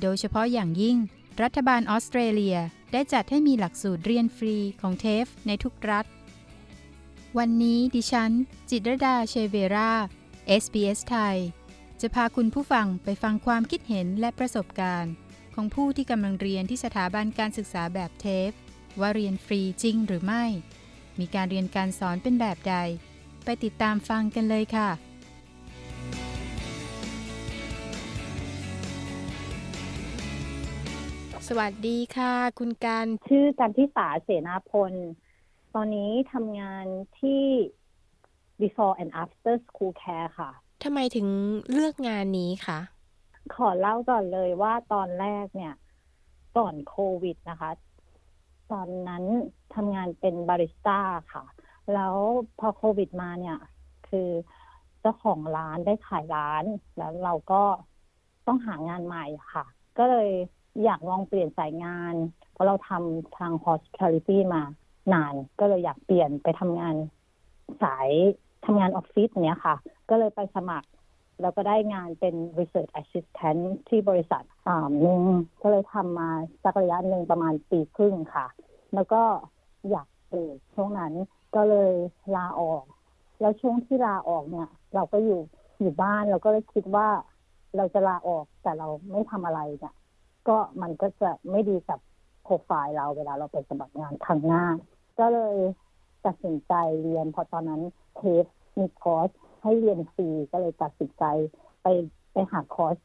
[0.00, 0.96] โดยเฉพาะอย่างยิ่ง
[1.42, 2.58] รัฐบาลออสเตรเลีย
[2.92, 6.04] ได้จัดให้มีหลักสูตรเรียนฟรีของเทฟในทุกรัฐ
[7.38, 8.30] วันนี้ดิฉัน
[8.70, 9.92] จิตรดาเชเวรา
[10.62, 11.36] SBS ไทย
[12.04, 15.14] จะพาคุณผู้ฟังไปฟังความคิดเห็นและประสบการณ์
[15.54, 18.50] ของผู้ที่กำลังเรียนที่สถาบันการศึกษาแบบเทฟ
[19.00, 20.44] ว่าเรียนฟรีจริงหรือไม่
[21.18, 22.74] มีการเรียนการสอนเป็นแบบใด
[23.44, 24.90] ไปติดตามฟังกันเลยค่ะ
[31.48, 34.92] สวัสดีค่ะ คุณการชื่อกันทิสาเสนาพล
[35.74, 36.86] ตอนนี้ทำงาน
[37.20, 37.44] ที่
[38.60, 40.50] before and after school care ค่ะ
[40.82, 41.28] ทำไมถึง
[41.72, 42.78] เลือกงานนี้คะ
[43.54, 45.74] ขอเล่าก่อนเลยว่าตอนแรกเนี่ย
[46.56, 47.70] ก่อนโควิดนะคะ
[48.72, 49.24] ตอนนั้น
[49.74, 51.00] ทำงานเป็นบาริสต้า
[51.32, 51.44] ค่ะ
[51.94, 52.16] แล้ว
[52.58, 53.58] พอโควิดมาเนี่ย
[54.08, 54.28] คือ
[55.00, 56.64] เจ้าของร้านได้ขายร้าน
[56.98, 57.62] แล้วเราก็
[58.46, 59.64] ต้องหางานใหม่ค่ะ
[59.98, 60.30] ก็เลย
[60.84, 62.14] อยากลองเปลี่ยนสายงาน
[62.52, 64.62] เพราะเราทำทาง hospitality มา
[65.14, 66.94] นาน ก็เลยอยากเปลี่ยนไปทำงาน
[67.82, 68.08] สาย
[68.64, 69.74] ทำงานออฟฟิศเนี้ยค่ะ
[70.10, 70.88] ก็เลยไปสมัคร
[71.40, 75.22] แล้วก็ได้งานเป็น research assistant ที่บริษัทอ่าหนึ่ง
[75.62, 76.30] ก็เลยทำมา
[76.64, 78.46] สักระยะหนึ่งประมาณปีครึ่งค่ะ
[78.94, 79.22] แล้วก็
[79.90, 81.12] อยากเปลี่ยนช่วงนั้น
[81.56, 81.92] ก็เลย
[82.36, 82.84] ลาออก
[83.40, 85.40] แล้วช่วงที่ลาออกเนี่ย เราก็อยู่
[85.80, 87.08] อยู่บ้านเราก็เลยคิดว่า
[87.76, 89.94] เราจะลาออกแต่เราไม่ทำอะไรเนี่ย
[90.48, 92.00] ก็มันก็จะไม่ดีกับ
[92.42, 94.64] โปรไฟล์เราเวลาเราไปสมัครงานทางหน้า
[95.18, 95.56] ก็เลย
[96.26, 97.82] ตัดสินใจเรียนพอตอนนั้น
[98.16, 98.44] เทส
[98.78, 99.30] มีคอร์ส
[99.62, 101.24] ให้เรียนฟรีก็เลยตัดสินใจ
[101.82, 101.86] ไป
[102.32, 102.96] ไปหาคอร์ส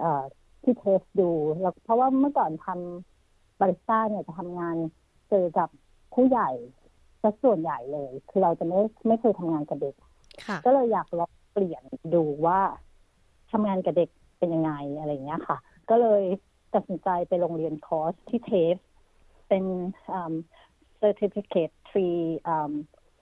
[0.00, 0.24] เอ่อ
[0.62, 4.76] ที่เทสดูแล้วเพราะว่าเมื่อก่อนทำบาริสต้าเนี่ยจะทำงาน
[5.30, 5.68] เจอกับ
[6.14, 6.50] ผู้ใหญ่
[7.22, 9.94] ซะส่วนใหญ่เลย คือเราจะไม่ไม่เคยทำงานกับเด็ก
[10.46, 11.82] ค่ะก็เลยอยากลองเปลี่ยน
[12.14, 12.60] ดูว่า
[13.52, 15.58] ทำงานกับเด็กเป็นยังไงอะไรเงี้ยค่ะ
[15.90, 16.22] ก็เลย
[16.74, 18.76] ตัดสินใจไปโรงเรียนคอร์สที่เทฟ
[19.48, 19.64] เป็น
[20.18, 20.34] um,
[21.02, 22.22] certificate free
[22.54, 22.72] um,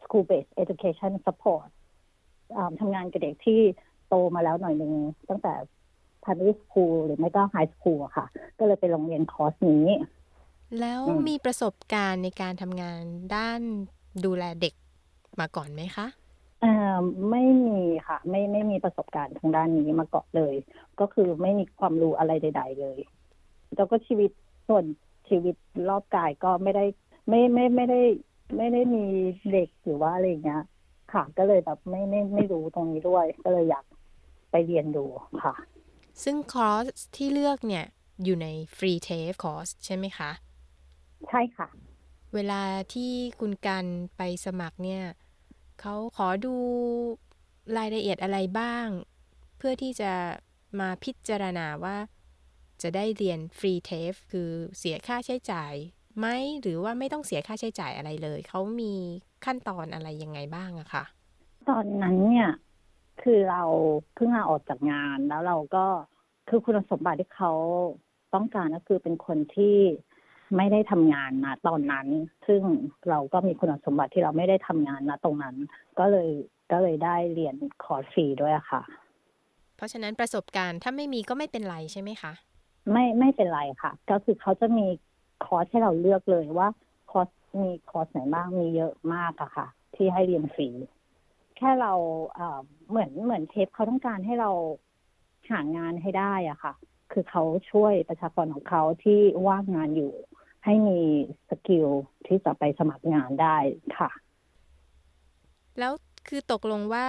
[0.02, 1.68] school based education support
[2.56, 3.60] อ่าทำงานกับเด็กที่
[4.08, 4.92] โตมาแล้วหน่อยหนึ่ง
[5.30, 5.54] ตั้งแต่
[6.22, 8.26] primary school หรือไม่ก็ high school อะค่ะ
[8.58, 9.86] ก็เลยไปโรงเรียนคอร์สนี้
[10.80, 13.02] แล้วอืมมีประสบการณ์ในการทำงาน
[13.34, 13.60] ด้าน
[14.24, 14.74] ดูแลเด็ก
[15.40, 16.06] มาก่อนไหมคะ
[16.62, 20.54] อ่าไม่มีค่ะ ไม่ไม่มีประสบการณ์ทางด้านนี้มาก่อนเลย
[21.00, 22.98] ก็คือไม่มีความรู้อะไรใด ๆ เลย
[23.76, 24.30] แล้วก็ชีวิต
[24.68, 24.84] ส่วน
[25.28, 25.54] ชีวิต
[25.88, 26.84] รอบกายก็ไม่ได้
[27.28, 28.00] ไม่ไม่ไม่ได้
[28.56, 29.04] ไม่ได้มี
[29.52, 30.60] เด็กหรือว่าอะไรอย่างเงี้ย
[31.12, 33.84] ค่ะ ก็เลยแบบไม่ไม่ไม่รู้ตรงนี้ด้วย ก็เลยอยาก
[34.50, 35.04] ไปเรียนดู
[35.44, 35.54] ค่ะ
[36.22, 36.84] ซึ่งคอร์ส
[37.16, 37.84] ที่เลือกเนี่ย
[38.24, 40.30] อยู่ในFree TAFE course ใช่ไหมคะ
[41.28, 41.68] ใช่ค่ะ
[42.34, 42.62] เวลา
[42.94, 45.02] ที่คุณกันไปสมัครเนี่ย
[45.80, 46.54] เขาขอดู
[47.76, 48.88] รายละเอียดอะไรบ้าง
[49.56, 50.12] เพื่อที่จะ
[50.80, 51.96] มาพิจารณาว่า
[52.82, 55.74] จะได้เรียน Free TAFE คือเสียค่าใช้จ่าย
[56.18, 56.28] ไหม
[56.60, 58.92] หรือว่าไม่ต้องเสียค่าใช้จ่ายอะไรเลย เขามี
[59.44, 61.04] ขั้นตอนอะไรยังไงบ้างอะค่ะ
[61.68, 62.50] ตอนนั้นเนี่ย
[63.22, 63.62] คือเรา
[64.14, 65.84] เพิ่งลาออกจากงานแล้วเราก็
[66.48, 67.52] คือคุณสมบัติที่เขา
[68.34, 69.76] ต้องการก็คือเป็นคนที่
[70.56, 72.06] ไม่ได้ทำงานนะตอนนั้น
[72.46, 72.62] ซึ่ง
[73.10, 75.56] เราก็มีคุณสมบัติที่เราไม่ได้ทำงานนะตรงนั้น
[75.98, 76.28] ก็เลย
[76.72, 77.54] ก็เลยได้เรียน
[77.84, 78.82] คอร์สฟรีด้วยอะค่ะ
[79.76, 82.32] เพราะฉะนั้นประสบการณ์ถ้าไม่มีก็ไม่เป็นไรใช่ไหมคะ
[82.92, 84.86] ไม่ไม่เป็นไรค่ะ ก็คือเขาจะมี
[85.44, 86.68] คอร์สให้เราเลือกเลยว่า
[87.10, 87.28] คอร์ส
[87.60, 90.68] มีคอร์สไหนบ้างมีเยอะมากอะค่ะ ที่ให้เรียนฟรี
[91.56, 91.92] แค่เรา
[92.88, 94.50] เหมือนเหมือน TAFE เขาต้องการให้เรา
[95.50, 96.72] หางานให้ได้อะค่ะ
[97.12, 100.12] คือเขาช่วยประชากรของเขาที่ว่างงานอยู่
[100.64, 101.00] ให้มี
[101.48, 101.88] skill
[102.26, 103.56] ที่จะไปสมัครงานได้
[103.98, 104.10] ค่ะ
[105.78, 105.92] แล้ว
[106.28, 107.08] คือตกลงว่า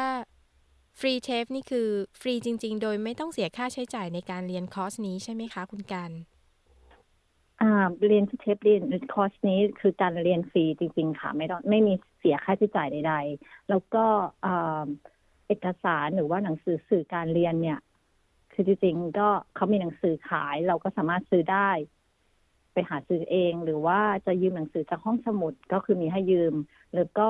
[1.00, 1.88] Free TAFE นี่คือ
[2.20, 6.12] ฟรีจริง ๆ โดยไม่ต้องเสียค่าใช้จ่ายในการเรียนคอร์สนี้ใช่ไหมคะ คุณกัน
[8.08, 8.82] เรียนที่เทปเรียน
[9.14, 14.06] คอร์สนี้คือการเรียนฟรีจริง ๆ ค่ะ ไม่ต้องไม่มีเสียค่าใช้จ่ายใด ๆ แล้วก็
[15.48, 17.80] เอกสารหรือว่าหนังสือสื่อการเรียนเนี่ย
[18.54, 21.70] คือจริงๆ ก็เขามีหนังสือขาย เราก็สามารถซื้อได้
[22.74, 26.54] ไปหาซื้อเอง หรือว่าจะยืมหนังสือจากห้องสมุดก็คือมีให้ยืม
[26.96, 27.30] แล้วก็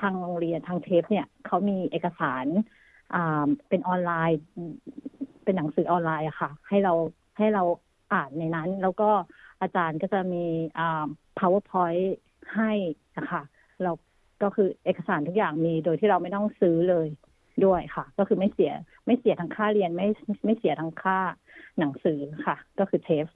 [0.00, 2.46] ทางโรงเรียนทางเทปเนี่ยเขามีเอกสาร
[3.14, 4.40] อ่าเป็นออนไลน์
[5.44, 6.94] เป็นหนังสือออนไลน์อะค่ะ ให้เรา
[7.38, 7.64] ให้เรา
[8.12, 9.10] อ่านในนั้น แล้วก็
[9.60, 10.44] อาจารย์ก็จะมี
[11.38, 12.06] powerpoint
[12.54, 12.72] ให้
[13.18, 13.42] นะคะ
[13.82, 13.92] เรา
[14.42, 17.08] ก็คือเอกสารทุกอย่างมีโดยที่เราไม่ต้องซื้อเลย
[17.64, 18.72] ด้วยค่ะ ก็คือไม่เสีย
[19.06, 20.06] ไม่เสียทั้งค่าเรียนไม่
[20.44, 21.18] ไม่เสียทั้งค่า
[21.78, 23.26] หนังสือค่ะ ก็คือเทป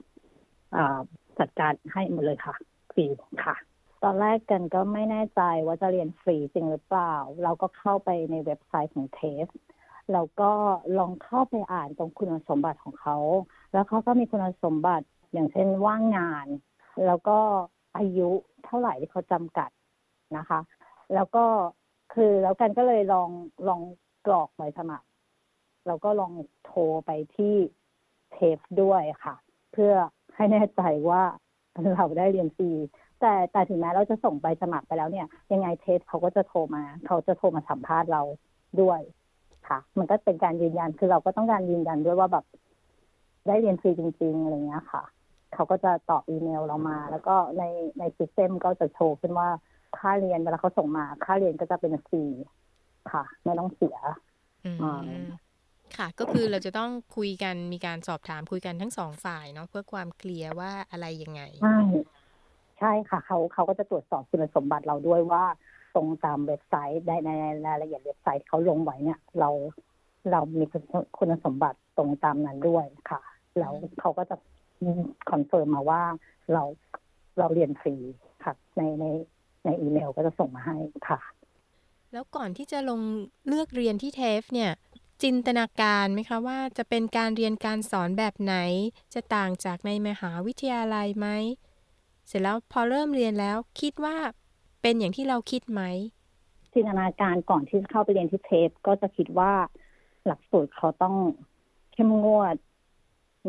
[1.39, 2.55] จัดการให้หมดเลยค่ะ
[2.93, 3.05] ฟรี
[3.45, 3.55] ค่ะ
[4.03, 9.45] ตอนแรกกันก็ไม่แน่ใจว่าจะเรียนฟรีจริงหรือเปล่า เราก็เข้าไปในเว็บไซต์ของเทส
[10.11, 10.51] เราก็
[10.97, 13.17] ลองเข้าไปอ่านตรงคุณสมบัติของเขา
[13.73, 16.47] แล้วเขาก็มีคุณสมบัติ อย่างเช่นว่างงาน
[17.05, 17.37] แล้วก็
[17.97, 18.29] อายุ
[18.65, 19.69] เท่าไหร่ที่เขาจำกัด
[20.37, 20.59] นะคะ
[21.13, 21.45] แล้วก็
[22.13, 23.29] คือแล้วกันก็เลยลอง
[23.67, 23.81] ลอง
[24.25, 25.07] กรอกใบสมัคร
[25.87, 26.33] แล้วก็ลอง
[26.65, 27.55] โทรไปที่
[28.31, 29.35] เทปด้วยค่ะ
[29.73, 29.93] เพื่อ
[30.35, 31.23] ให้แน่ใจว่า
[31.95, 32.71] เราได้เรียนฟรี
[33.21, 38.21] แต่แต่ถึงแม้เราจะส่งใบสมัครไปแล้วเนี่ย ยังไง TAFE เขาก็จะโทรมา เขาจะโทรมาสัมภาษณ์เรา
[38.81, 39.01] ด้วย
[39.67, 42.45] ค่ะ มันก็เป็นการยืนยันคือเราก็ต้องการยืนยันด้วยว่าแบบ
[43.47, 45.03] ได้เรียนฟรีจริง ๆอะไรเงี้ยค่ะ
[45.53, 47.63] เขาก็จะตอบอีเมลเรามา แล้วก็ใน
[47.99, 49.49] ใน system ก็จะโชว์ขึ้นว่า
[49.97, 52.23] ค่าเรียนเวลาเขาส่งมา ค่าเรียนก็จะเป็นฟรี
[53.11, 53.97] ค่ะ ไม่ต้องเสีย
[55.97, 61.77] ค่ะ ก็คือเราจะต้องคุยกันมีการสอบถามคุยกันทั้งสองฝ่ายเนาะเพื่อความเคลียร์ว่าอะไรยังไง ใช่
[62.79, 65.43] ใช่ค่ะ เขาเขาก็จะตรวจสอบคุณสมบัติเราด้วยว่า
[65.95, 67.29] ตรงตามเว็บไซต์ในใน
[67.65, 69.49] รายละเอียดเว็บไซต์เขาลงไว้เนี่ย เรา
[70.31, 70.63] เรามี
[71.17, 73.21] คุณสมบัติตรงตามนั้นด้วยค่ะ
[73.59, 74.35] แล้วเขาก็จะ
[75.29, 76.01] confirm มาว่า
[76.53, 76.63] เรา
[77.39, 77.95] เราเรียนฟรี
[78.43, 79.05] ค่ะในใน
[79.65, 80.77] ในอีเมลก็จะส่งมาให้
[81.09, 81.19] ค่ะ
[82.13, 83.01] แล้วก่อนที่จะลง
[83.47, 84.71] เลือกเรียนที่ TAFE เนี่ย
[85.23, 88.55] จินตนาการไหมคะว่าจะเป็นการเรียนการสอนแบบไหน
[89.13, 91.27] จะต่างจากในมหาวิทยาลัยไหม
[92.27, 94.15] เสร็จแล้วพอเริ่มเรียนแล้วคิดว่า
[94.81, 95.81] เป็นอย่างที่เราคิดไหม
[96.73, 99.51] จินตนาการก่อนที่จะเข้าไปเรียนที่เทฟก็จะคิดว่า
[100.25, 101.15] หลักสูตรเขาต้อง
[101.93, 102.55] เข้มงวด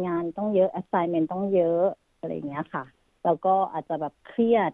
[0.06, 1.84] งานต้องเยอะ assignment ต้องเยอะ
[2.18, 2.84] อะไรเงี้ยค่ะ
[3.24, 4.72] แล้วก็อาจจะแบบเครียด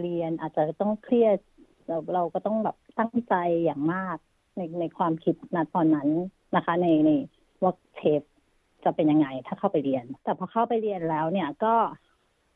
[0.00, 1.38] เรียนอาจจะต้องเครียด
[1.86, 4.16] เราเราก็ต้องแบบตั้งใจอย่างมาก
[4.56, 6.08] ในในความคิดณตอนนั้น
[6.56, 7.10] นะคะ ในใน
[7.62, 8.22] ว่าเทป
[8.84, 11.74] จะเป็นยังไงถ้าเข้าไปเรียน แต่พอเข้าไปเรียนแล้วเนี่ยก็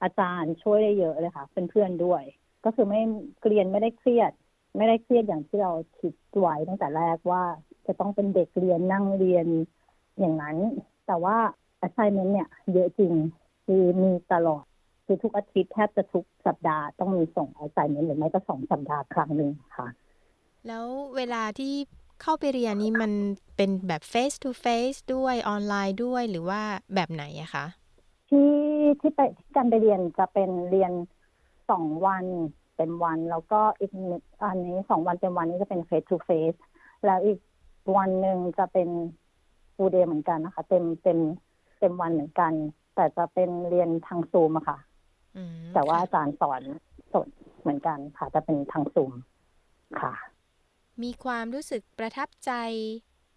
[0.02, 2.22] อาจารย์ช่วยได้เยอะเลยค่ะเป็นเพื่อนด้วย
[2.64, 3.00] ก็คือไม่
[3.48, 4.32] เรียนไม่ได้เครียด
[4.76, 7.42] ไม่ได้เครียดอย่างที่เราคิดไว้ตั้งแต่แรกว่า
[7.86, 9.46] จะต้องเป็นเด็กเรียนนั่งเรียน
[10.18, 10.56] อย่างนั้น
[11.06, 11.38] แต่ว่า
[11.86, 13.12] assignment เนี่ย เยอะจริง
[13.66, 14.64] คือมีตลอด
[15.06, 19.88] คือทุกอาทิตย์แทบจะทุกสัปดาห์ต้องมีส่งอ s ายเมนหรือไม่ก็สองสัปดาห์ครั้งหนึ่งค่ะ
[20.66, 21.74] แล้วเวลาที่
[22.22, 23.12] เข้าไปเรียนนี้มัน
[23.56, 26.60] เป็นแบบ face to face ด้วยออนไลน์ด้วยหรือว่า
[26.94, 27.66] แบบไหนอะคะ
[28.28, 28.50] ที่
[29.00, 30.92] ที่ไปที่การไปเรียนจะเป็นเรียน
[31.70, 32.24] สองวัน
[32.76, 33.92] เต็มวัน แล้วก็อีก
[34.42, 36.58] อันนี้สองวันเต็มวันนี้จะเป็น face to face
[37.04, 37.38] แล้วอีก
[37.96, 38.88] วันหนึ่งจะเป็น
[39.74, 41.18] full day เหมือนกันนะคะ เต็มเต็ม
[41.80, 42.52] เต็มวันเหมือนกัน
[42.94, 44.78] แต่จะเป็นเรียนทางซูมอะค่ะ
[45.74, 46.62] แต่ว่าอาจารย์สอน
[47.12, 47.28] สด
[47.60, 49.12] เหมือนกันค่ะจะเป็นทางซูม
[50.00, 50.14] ค่ะ
[51.02, 52.52] มีความรู้สึกประทับใจ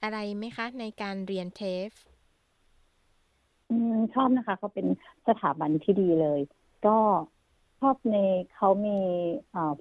[0.03, 1.89] อะไรไหมคะ ในการเรียน TAFE
[4.13, 4.87] ชอบนะคะเขาเป็น
[5.27, 6.39] สถาบันที่ดีเลย
[6.87, 6.97] ก็
[7.79, 8.17] ชอบใน
[8.55, 8.99] เขามี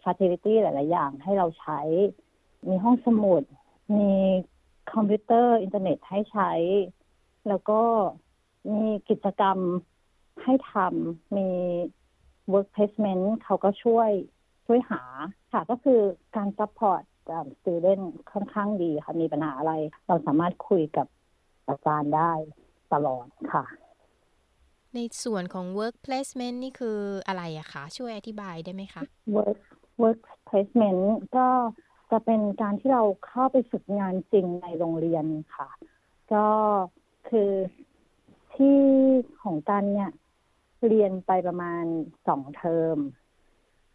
[0.03, 1.81] facility หลาย ๆ อย่างให้เราใช้
[2.69, 3.43] มีห้องสมุด
[3.99, 4.13] มี
[4.93, 6.51] คอมพิวเตอร์อินเทอร์เน็ตให้ใช้
[7.49, 7.81] แล้วก็
[8.71, 9.59] มีกิจกรรม
[10.43, 11.49] ให้ทำมี
[12.53, 14.11] work placement เขาก็ช่วย
[14.67, 15.03] ช่วยหา
[15.53, 16.01] ค่ะก็คือ
[16.37, 17.03] การ support
[17.61, 19.73] student ค่อนข้างดีค่ะ มีปัญหาอะไร
[20.07, 21.07] เราสามารถคุยกับ
[21.69, 22.33] อาจารย์ได้
[22.93, 23.65] ตลอดค่ะ
[24.95, 26.99] ในส่วนของ work placement นี่คือ
[27.29, 29.03] อะไรอะคะ ช่วยอธิบายได้ไหมคะ
[29.37, 29.61] work
[30.03, 31.03] work placement
[31.37, 31.49] ก็
[32.11, 35.25] จะเป็นการที่เราเข้าไปฝึกงานจริงในโรงเรียน
[35.57, 35.71] ค่ะ
[36.33, 36.47] ก็
[37.29, 37.51] คือ
[38.55, 38.79] ที่
[39.43, 40.11] ของกันเนี่ย
[40.89, 41.85] เรียนไปประมาณ
[42.29, 42.99] สองเทอม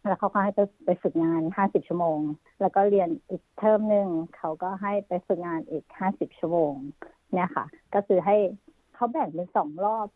[0.08, 2.20] แล้วเขาก็ให้ไปไปฝึกงานห้าสิบชั่วโมง
[2.60, 6.72] แล้วก็เรียนอีกเทอมหนึ่งเขาก็ให้ไปฝึกงานอีกห้าสิบชั่วโมง
[7.34, 8.36] เนี่ยค่ะ ก็คือให้
[8.94, 10.06] เขาแบ่งเป็นสองรอบ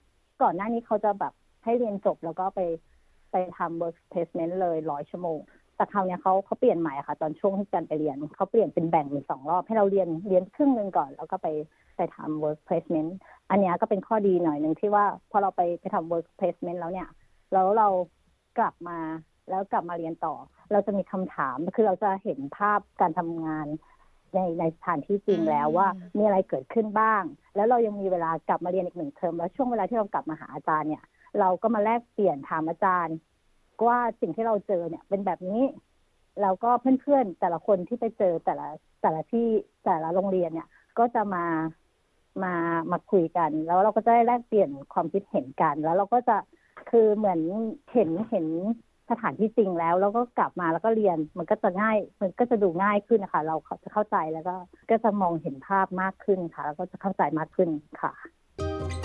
[0.43, 1.33] ก่อนหน้านี้เขาจะแบบ
[1.65, 2.61] ให้เรียนจบแล้วก็ไป
[3.33, 5.39] ไปทำ work placement เลยร้อยชั่วโมง
[5.77, 11.49] แต่คราวนี้เขาเขาเปลี่ยนใหม่ค่ะ ตอนช่วงที่กันไปเรียนเขาเปลี่ยนเป็นแบ่งเป็นสองรอบให้เราเรียนเรียนครึ่งหนึ่งก่อน แล้วก็ไป
[11.97, 13.11] ไปทำ work placement
[13.51, 17.09] อันนี้ก็เป็นข้อดีหน่อยหนึ่งที่ว่าพอเราไปไปทำ work placement แล้วเนี่ย
[17.53, 17.89] แล้วเรา
[18.59, 18.99] กลับมา
[19.51, 20.35] แล้วกลับมาเรียนต่อ
[20.73, 23.67] เราจะมีคำถามคือเราจะเห็นภาพการทำงาน
[24.35, 27.23] ในในสถานที่จริงแล้วว่ามีอะไรเกิดขึ้นบ้าง
[27.55, 31.05] แล้วเรายังมีเวลากลับมาเรียนอีกหนึ่งเทอมแล้วช่วงเวลาที่เรากลับมาหาอาจารย์เนี่ย
[31.41, 33.17] เราก็มาแลกเปลี่ยนถามอาจารย์
[33.87, 35.63] ว่าสิ่งที่เราเจอเนี่ยเป็นแบบนี้
[36.43, 38.67] แล้วก็เพื่อนๆแต่ละคนที่ไปเจอแต่ละ
[39.03, 39.47] แต่ละที่
[39.85, 40.69] แต่ละโรงเรียนเนี่ย
[40.99, 41.45] ก็จะมา
[42.43, 42.55] มา
[42.93, 46.37] มาคุยกัน แล้วเราก็จะได้แลกเปลี่ยนความคิดเห็นกัน แล้วเราก็จะ
[46.91, 47.41] คือเหมือน
[47.93, 48.47] เห็นเห็น
[49.11, 54.55] สถานที่จริงแล้ว แล้วก็กลับมาแล้วก็เรียนมันก็จะง่าย มันก็จะดูง่ายขึ้นนะคะ เราจะเข้าใจแล้วก็
[54.91, 57.71] ก็จะมองเห็นภาพมากขึ้นค่ะ แล้วก็จะเข้าใจมากขึ้น
[58.01, 58.13] ค่ะ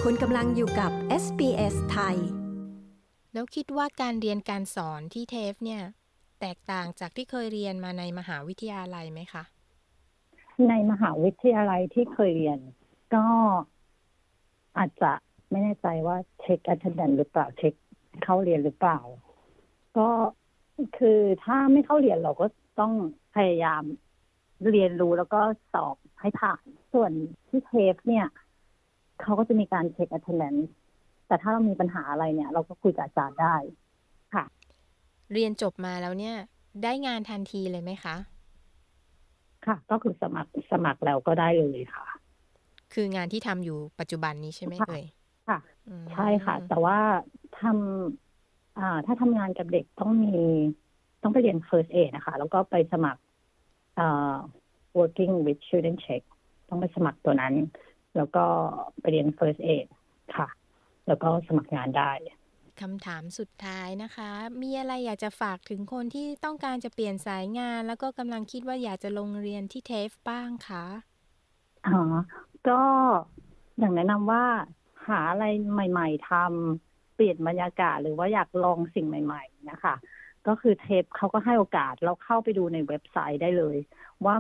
[0.03, 0.91] คุณกำลังอยู่กับ
[1.23, 2.46] SBS ไทย
[3.37, 5.81] แล้วคิดว่าการเรียนการสอนที่เทฟเนี่ย
[6.41, 9.43] แตกต่างจากที่เคยเรียนมาในมหาวิทยาลัยไหมคะ
[10.69, 12.59] ในมหาวิทยาลัยที่เคยเรียน
[13.15, 13.25] ก็
[14.77, 15.11] อาจจะ
[15.49, 17.73] ไม่แน่ใจว่าเช็ค attendance หรือเปล่าเช็ค
[18.23, 18.99] เข้าเรียนหรือเปล่า
[19.97, 20.09] ก็
[20.97, 22.45] คือถ้าไม่เข้าเรียนเราก็
[22.79, 22.93] ต้อง
[23.35, 23.83] พยายาม
[24.69, 25.41] เรียนรู้แล้วก็
[25.73, 26.63] สอบให้ผ่าน
[26.93, 27.11] ส่วน
[27.47, 28.25] ที่เทฟเนี่ย
[29.21, 30.65] เขาก็จะมีการเช็ค attendance
[31.27, 33.55] แต่ถ้าเรามีปัญหาอะไรเนี่ย เราก็คุยกับอาจารย์ได้
[34.33, 34.45] ค่ะ
[35.33, 36.35] เรียนจบมาแล้วเนี่ย
[36.83, 38.15] ได้งานทันทีเลยไหมคะ
[39.65, 42.05] ค่ะ ก็คือสมัครสมัครแล้วก็ได้เลยค่ะ
[42.93, 45.05] คืองานที่ทำอยู่ปัจจุบันนี้ใช่ไหมเอ่ย
[45.49, 45.59] ค่ะ
[46.13, 46.97] ใช่ค่ะ แต่ว่า
[47.59, 50.35] ทำอ่า ถ้าทำงานกับเด็กต้องมี
[51.23, 53.21] ต้องไปเรียน first aid นะคะ แล้วก็ไปสมัคร
[53.99, 54.35] อ่า
[54.97, 56.21] working with children check
[56.69, 57.53] ต้องไปสมัครตัวนั้น
[58.17, 58.45] แล้วก็
[58.99, 59.85] ไปเรียน first aid
[60.37, 60.47] ค่ะ
[61.07, 62.11] แล้วก็สมัครงานได้
[62.81, 64.31] คำถามสุดท้ายนะคะ
[64.61, 70.85] มีอะไรอยากจะฝากถึงคนที่ต้องการจะเปลี่ยนสายงาน แล้วก็กำลังคิดว่าอยากจะลงเรียนที่เทฟบ้างคะ
[71.85, 71.91] อ๋อ
[72.67, 72.73] ก็
[73.79, 74.43] อย่างแนะนำว่า
[75.07, 79.95] หาอะไรใหม่ ๆทำเปลี่ยนบรรยากาศหรือว่าอยากลองสิ่งใหม่ ๆ นะคะ
[80.47, 83.77] ก็คือเทปเขาก็ให้โอกาสเราเข้าไปดูในเว็บไซต์ได้เลย
[84.25, 84.35] ว่า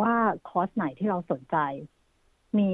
[0.00, 0.14] ว่า
[0.48, 1.56] คอร์สไหนที่เราสนใจ
[2.58, 2.70] มี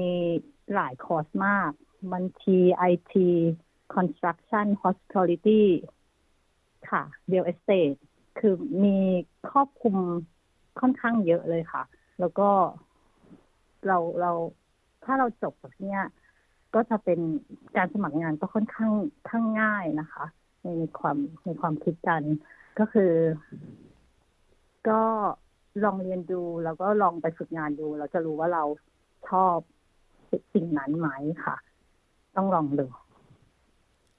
[0.73, 1.71] หลายคอร์สมาก
[2.13, 2.59] บัญชี
[2.91, 3.13] IT
[3.95, 5.63] construction hospitality
[6.89, 7.93] ค่ะ real e s t a t
[8.39, 8.97] คือมี
[9.49, 9.95] ครอบคลุม
[10.79, 11.83] ค่อนข้างเยอะเลยค่ะ
[12.19, 12.49] แล้วก็
[13.87, 14.31] เราเรา
[15.03, 16.01] ถ้าเราจบแบบเนี้ย
[16.75, 17.19] ก็จะเป็น
[17.77, 18.91] การสมัครงานก็ค่อนข้าง
[19.29, 20.25] ข้างง่ายนะคะ
[20.63, 20.67] ใน
[20.99, 22.21] ความในความคิดกัน
[22.79, 23.11] ก็คือ
[24.89, 25.01] ก็
[25.83, 28.63] ลองเรียนดูแล้วก็ลองไปฝึกงานดู เราจะรู้ว่าเรา
[29.29, 29.57] ชอบ
[30.53, 31.07] สิ่งนั้นไหม
[31.45, 31.55] ค่ะ
[32.39, 32.85] ต้องลองดู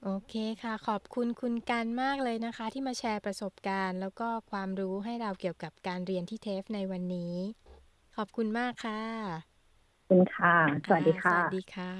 [0.03, 7.35] โอเคค่ะ ขอบคุณคุณกันมากเลยนะคะ ที่มาแชร์ประสบการณ์ แล้วก็ความรู้ให้เราเกี่ยวกับการเรียนที่เทฟในวันนี้
[8.15, 9.03] ขอบคุณมากค่ะ
[10.09, 10.55] คุณค่ะ
[10.87, 11.93] สวัสดีค่ะ สวัสดีค่ะ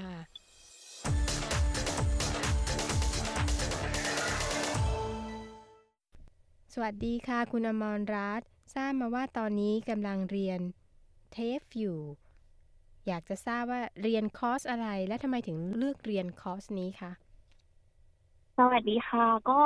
[6.72, 10.60] สวัสดีค่ะ คุณอมรรัตน์ทราบมาว่าตอนนี้กำลังเรียน
[11.32, 11.98] TAFE อยู่
[13.08, 17.12] อยากจะทราบว่าเรียนคอร์สอะไร และทำไมถึงเลือกเรียนคอร์สนี้คะ
[18.58, 19.60] สวัสดีค่ะ ก็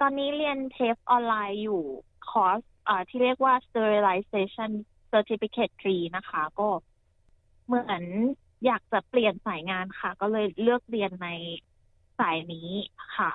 [0.00, 1.82] ตอนนี้เรียน TAFE ออนไลน์อยู่
[2.28, 4.70] คอร์สอ่าที่เรียกว่า sterilization
[5.12, 6.68] certificate 3 นะคะ ก็
[7.66, 8.04] เหมือน
[8.66, 11.28] อยากจะเปลี่ยนสายงานค่ะ ก็เลยเลือกเรียนใน
[12.18, 12.70] สายนี้
[13.16, 13.32] ค่ะ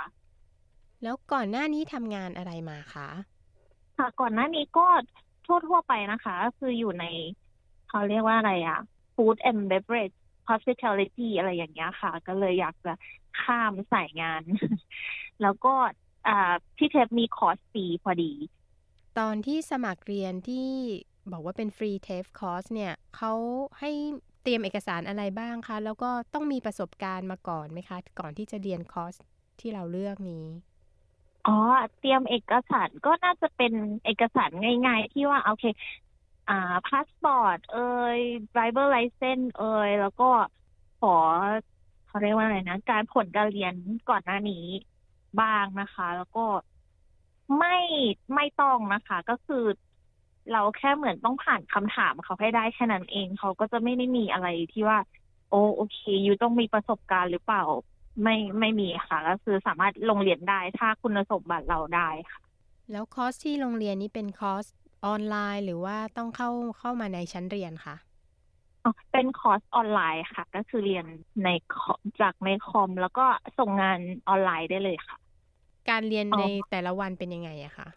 [1.03, 3.09] แล้วก่อนหน้านี้ทำงานอะไรมาคะ
[3.97, 4.87] ค่ะ ก่อนหน้านี้ก็
[5.45, 7.05] ทั่วๆไปนะคะก็คืออยู่ใน
[7.89, 8.79] เขาเรียกว่าอะไรอะ
[9.17, 10.15] food and beverage
[10.49, 12.91] hospitality อะไรอย่างเงี้ยค่ะ ก็เลยอยากจะ
[13.35, 14.43] ข้ามสายงาน
[15.41, 15.69] แล้วก็
[16.25, 16.33] อ่า
[16.77, 18.25] ที่ TAFE มีคอร์สฟรีพอดี
[19.19, 20.69] ตอนที่สมัครเรียนที่
[21.31, 23.33] บอกว่าเป็น free TAFE course เนี่ยเขา
[23.79, 23.91] ให้
[24.43, 29.15] เตรียมเอกสารอะไรบ้างคะ แล้วก็ต้องมีประสบการณ์มาก่อนไหมคะ ก่อนที่จะเรียนคอร์ส
[29.59, 30.45] ที่เราเลือกนี้
[31.45, 31.51] อ๋อ
[31.97, 34.49] เตรียมเอกสารก็น่าจะเป็นเอกสาร
[34.85, 35.63] ง่าย ๆ ที่ว่าโอเค
[36.49, 38.19] อ่าพาสปอร์ตเอ่ย
[38.53, 40.29] driver license เอ่ย แล้วก็
[40.99, 41.15] ขอ
[42.07, 43.73] เขาเรียกว่าอะไรนะ การผลการเรียน
[44.09, 44.65] ก่อนหน้านี้
[45.41, 46.45] บ้างนะคะ แล้วก็
[47.57, 47.77] ไม่
[48.35, 49.63] ไม่ต้องนะคะ ก็คือ
[50.51, 54.99] เราแค่เหมือนต้องผ่านคำถามเขาให้ได้แค่นั้นเอง เขาก็จะไม่ได้มีอะไรที่ว่า
[55.49, 57.63] โอโอเค you ต้องมีประสบการณ์หรือเปล่า
[58.23, 62.41] ไม่ไม่มีค่ะก็คือสามารถลงเรียนได้ถ้าคุณสมบัติเราได้ค่ะ
[62.91, 64.65] แล้วคอร์สที่โรงเรียนนี้เป็นคอร์ส
[65.05, 67.95] ออนไลน์หรือว่าต้องเข้าเข้ามาในชั้นเรียนคะ
[68.83, 71.05] อ๋อเป็นคอร์สออนไลน์ค่ะ ก็คือเรียน
[71.43, 73.21] ในคอมจากในคอม แล้วก็
[73.57, 75.17] ส่งงานออนไลน์ได้เลยค่ะ
[75.89, 77.87] การเรียนอ๋อในแต่ละวันเป็นยังไงอะคะ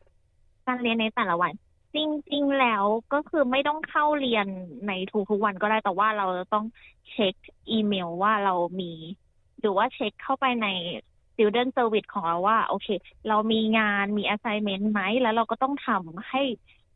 [0.66, 1.53] การเรียนในแต่ละวัน
[1.94, 1.96] จ
[2.32, 4.46] ริง ๆ แล้วก็คือไม่ต้องเข้าเรียน
[4.86, 6.64] ในทุกๆวันก็ได้แต่ว่าเราจะต้อง
[7.11, 7.34] เช็ค
[7.70, 8.86] อีเมลว่าเรามี
[9.61, 10.66] หรือว่าเช็คเข้าไปใน
[11.32, 12.86] student service ของเราว่า โอเค
[13.26, 16.38] เรามีงานมี assignment ไหมแล้วเราก็ต้องทำให้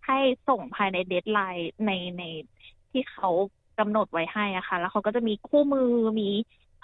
[0.06, 0.14] ให้
[0.46, 2.22] ส่งภายใน deadline ในใน
[2.92, 3.28] ที่เขา
[3.78, 5.82] กำหนดไว้ให้อะค่ะ แล้วเขาก็จะมีคู่มือ
[6.20, 6.24] มี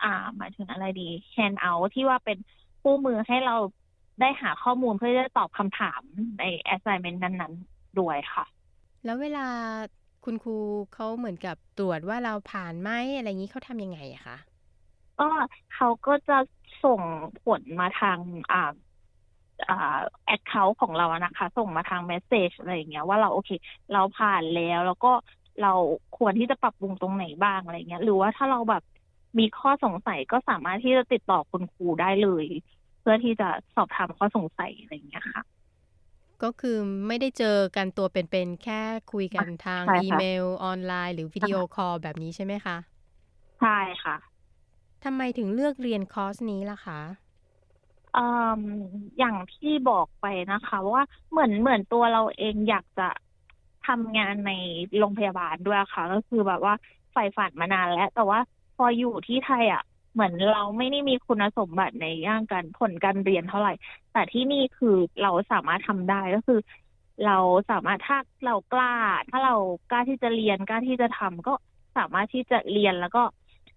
[0.01, 0.07] อ่า
[0.37, 1.03] หมายถึงอะไรดี
[1.35, 2.39] hand out ที่ว่าเป็น
[2.81, 3.53] คู่มือให้เรา
[4.21, 6.03] ได้หาข้อมูลเพื่อจะตอบคำถาม
[6.39, 6.43] ใน
[6.75, 8.45] assignment นั้น ๆ ด้วยค่ะ
[9.05, 9.41] แล้วเวลา
[10.25, 10.53] คุณครู
[10.93, 14.37] เขาเหมือนกับตรวจว่าเราผ่านไหมอะไรอย่างนี้เขาทำยังไงอะคะ
[15.19, 15.25] ก็
[15.71, 16.33] เขาก็จะ
[16.83, 17.03] ส่ง
[17.37, 18.21] ผลมาทาง
[18.53, 18.69] อ่าอ่า
[20.27, 23.51] account ของเราอะนะคะ ส่งมาทาง message อะไรอย่างเงี้ยว่าเราโอเค
[23.93, 25.09] เราผ่านแล้ว แล้วก็
[25.61, 25.69] เรา
[26.15, 28.83] ควรที่จะปรับปรุงตรงไหนบ้างอะไรเงี้ย หรือว่าถ้าเราแบบ
[29.39, 32.47] มีข้อสงสัยก็สามารถที่จะติดต่อคุณครูได้เลย
[33.01, 33.45] เพื่อที่จะ
[33.75, 35.43] สอบถามข้อสงสัยอะไรอย่างเงี้ยค่ะ
[36.43, 38.83] ก็คือไม่ได้เจอกันตัวเป็นๆแค่
[39.13, 42.77] คุยกันทางใช่ค่ะอีเมลออนไลน์ หรือวิดีโอคอลแบบนี้ใช่ไหมคะ
[43.59, 43.71] ใช่
[44.03, 44.15] ค่ะ
[45.05, 47.01] ทำไมถึงเลือกเรียนคอร์สนี้ล่ะคะ
[49.19, 53.09] อย่างที่บอกไปนะคะ ว่าเหมือนเหมือนตัวเราเองอยากจะ
[53.87, 54.53] ทำงานใน
[54.99, 56.75] โรงพยาบาลด้วยค่ะ ก็คือแบบว่า
[57.13, 58.39] ใฝ่ฝันมานานแล้ว แต่ว่า
[58.77, 59.83] พออยู่ที่ไทยอะ
[60.13, 63.73] เหมือนเราไม่ได้มีคุณสมบัติในย่างการผลการเรียนเท่าไหร่
[64.13, 66.61] แต่ที่นี่คือเราสามารถทำได้ก็คือ
[67.27, 67.39] เรา
[67.71, 68.95] สามารถถ้าเรากล้า
[69.31, 69.55] ถ้าเรา
[69.91, 71.55] กล้าที่จะเรียนกล้าที่จะทำก็
[71.97, 73.23] สามารถที่จะเรียนแล้วก็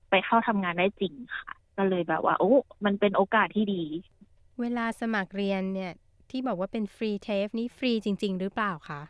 [0.09, 2.53] ไปเข้าทำงานได้จริงค่ะ ก็เลยแบบว่า โอ้
[2.85, 3.83] มันเป็นโอกาสที่ดี
[4.63, 5.91] เวลาสมัครเรียนเนี่ย
[6.29, 9.01] ที่บอกว่าเป็น free TAFE นี่ฟรีจริง ๆ หรือเปล่าคะ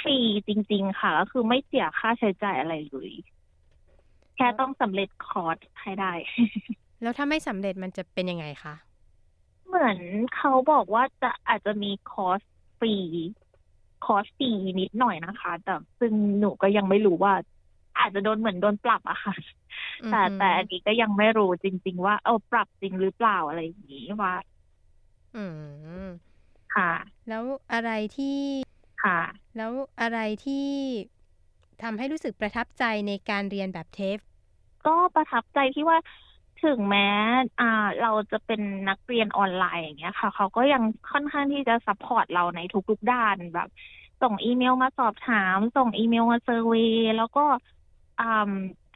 [0.00, 0.16] ฟรี
[0.48, 3.10] จริง ๆ ค่ะ ก็คือไม่เสียค่าใช้จ่ายอะไรเลย
[4.36, 6.12] แค่ต้องสำเร็จคอร์สให้ได้
[7.02, 8.74] แล้วถ้าไม่สำเร็จมันจะเป็นยังไงคะ
[9.66, 9.98] เหมือน
[10.36, 12.40] เขาบอกว่าจะอาจจะมี course
[12.78, 17.32] fee course fee นิดหน่อยนะคะ แต่ซึ่งหนูก็ยังไม่รู้ว่า
[17.98, 19.34] อาจจะโดนเหมือนโดนปรับอะค่ะ
[20.04, 24.32] อือฮึแต่แต่อันนี้ก็ยังไม่รู้จริง ๆ ว่าเอาปรับจริงหรือเปล่าอะไรอย่างนี้ว่า
[25.36, 25.44] อื
[26.02, 26.06] ม
[26.74, 26.92] ค่ะ
[27.28, 28.26] แล้วอะไรที่
[29.02, 29.18] ค่ะ
[29.56, 30.54] แล้วอะไรที่
[31.82, 34.18] ทำให้รู้สึกประทับใจในการเรียนแบบ TAFE
[34.86, 35.98] ก็ประทับใจที่ว่า
[36.62, 37.08] ถึงแม้
[37.60, 37.64] อ่า
[38.02, 40.82] เราจะเป็นนักเรียนออนไลน์อย่างเงี้ยค่ะ เขาก็ยัง
[41.12, 43.68] ค่อนข้างที่จะ support เราในทุกๆด้านแบบ
[44.22, 46.84] ส่งอีเมลมาสอบถาม ส่งอีเมลมา survey
[47.16, 47.40] แล้วก็
[48.18, 48.50] อ่า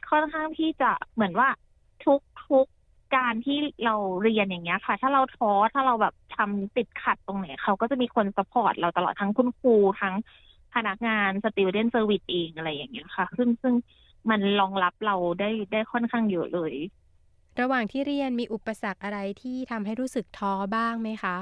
[0.09, 1.49] ค่อนข้างที่จะเหมือนว่า
[2.01, 2.67] ทุกทุก
[3.15, 9.69] การที่เราเรียนอย่างเงี้ยค่ะ ถ้าเราท้อถ้าเราแบบทำติดขัดตรงไหนเขาก็จะมีคน support เราตลอดทั้งคุณครู
[10.01, 10.15] ทั้ง
[10.73, 13.75] พนักงาน student service เองอะไรอย่างเงี้ยค่ะ ซึ่งซึ่ง
[14.29, 16.73] มันรองรับเราได้ได้ค่อนข้างเยอะเลย
[17.59, 21.37] ระหว่างที่เรียนมีอุปสรรคอะไรที่ทำให้รู้สึกท้อบ้างไหมคะ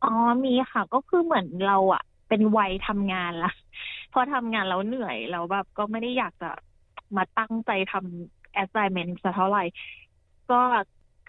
[0.00, 0.08] อ๋อ
[0.44, 3.48] มีค่ะ ก็คือเหมือนเราอะเป็นวัยทำงานละ
[4.12, 6.46] พอทำงานแล้วเหนื่อยแล้วแบบก็ไม่ได้อยากจะ
[7.16, 9.60] มาตั้งใจทำ assignment สักเท่าไหร่
[10.48, 10.54] ก็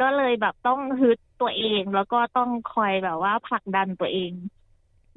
[0.01, 4.31] ก็เลยแบบต้องฮึดตัวเอง แล้วก็ต้องคอยแบบว่าผลักดันตัวเอง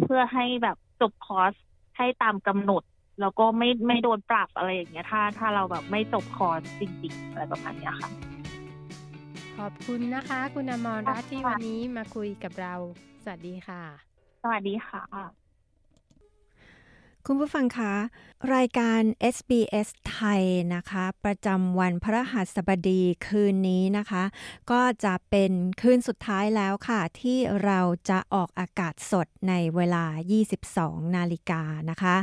[0.02, 1.52] เพื่อให้แบบจบคอร์ส
[1.96, 2.82] ให้ตามกำหนด
[3.20, 8.10] แล้วก็ไม่ไม่โดนปรับอะไรอย่างเงี้ยถ้า ถ้าเราแบบไม่จบคอร์สจริงๆอะไรประมาณเนี้ยค่ะ
[9.58, 12.74] ขอบคุณนะคะ คุณอมรรัตน์ที่วันนี้มาคุยกับเรา
[13.24, 13.82] สวัสดีค่ะ
[14.42, 15.41] สวัสดีค่ะ
[17.26, 17.94] คุณผู้ฟังคะ
[18.54, 19.00] รายการ
[19.34, 20.42] SBS ไทย
[20.74, 24.24] นะคะ ประจำวันพระหัสบดีคืนนี้นะคะ
[24.70, 30.04] ก็จะเป็นคืนสุดท้ายแล้วค่ะ ที่เราจะออกอากาศสดในเวลา
[30.60, 32.16] 22 นาฬิกานะคะ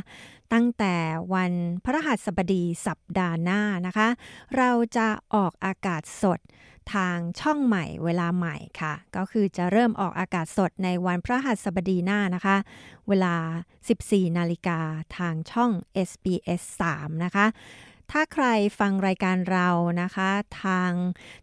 [0.54, 0.96] ตั้งแต่
[1.34, 1.52] วัน
[1.84, 4.08] พระหัสบดีสัปดาห์หน้านะคะ
[4.58, 6.40] เราจะออกอากาศสด
[6.94, 12.58] ทางช่องใหม่เวลาใหม่ค่ะ ก็คือจะเริ่มออกอากาศสดในวันพระหัสบดีหน้านะคะ
[13.08, 13.36] เวลา
[13.88, 14.80] 14 นาฬิกา
[15.18, 15.72] ทางช่อง
[16.10, 16.64] SBS
[16.94, 17.46] 3 นะคะ
[18.12, 18.46] ถ้าใคร
[18.80, 19.70] ฟังรายการเรา
[20.02, 20.30] นะคะ
[20.64, 20.92] ทาง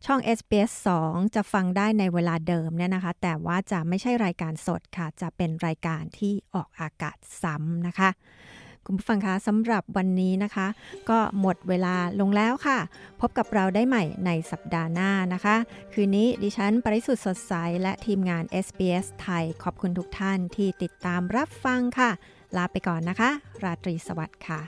[0.06, 0.72] ช่อง SBS
[1.04, 8.10] 2 จะฟังได้ในเวลาเดิมเนี่ยนะคะ แต่ว่าจะไม่ใช่รายการสดค่ะ จะเป็นรายการที่ออกอากาศซ้ำนะคะ
[8.86, 10.66] คุณผู้ฟังคะสำหรับวันนี้นะคะ
[11.10, 12.78] ก็หมดเวลาลงแล้วค่ะ
[13.20, 15.56] พบกับเราได้ใหม่ในสัปดาห์หน้านะคะ
[15.92, 22.10] คืนนี้ดิฉันปริสุทธ์สดใส และทีมงาน SBS ไทย ขอบคุณทุกท่านที่ติดตามรับฟังค่ะ
[22.56, 23.30] ลาไปก่อนนะคะ
[23.62, 24.60] ราตรีสวัสดิ์ค่ะ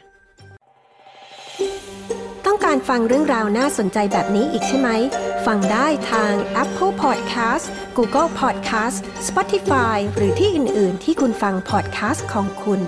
[2.47, 4.91] ต้องการฟังเรื่องราวน่าสนใจแบบนี้อีกใช่ไหม
[5.47, 7.65] ฟังได้ทาง Apple Podcast
[7.97, 8.97] Google Podcast
[9.29, 12.83] Spotify หรือที่อื่น ๆ ที่คุณฟัง podcast ของคุณ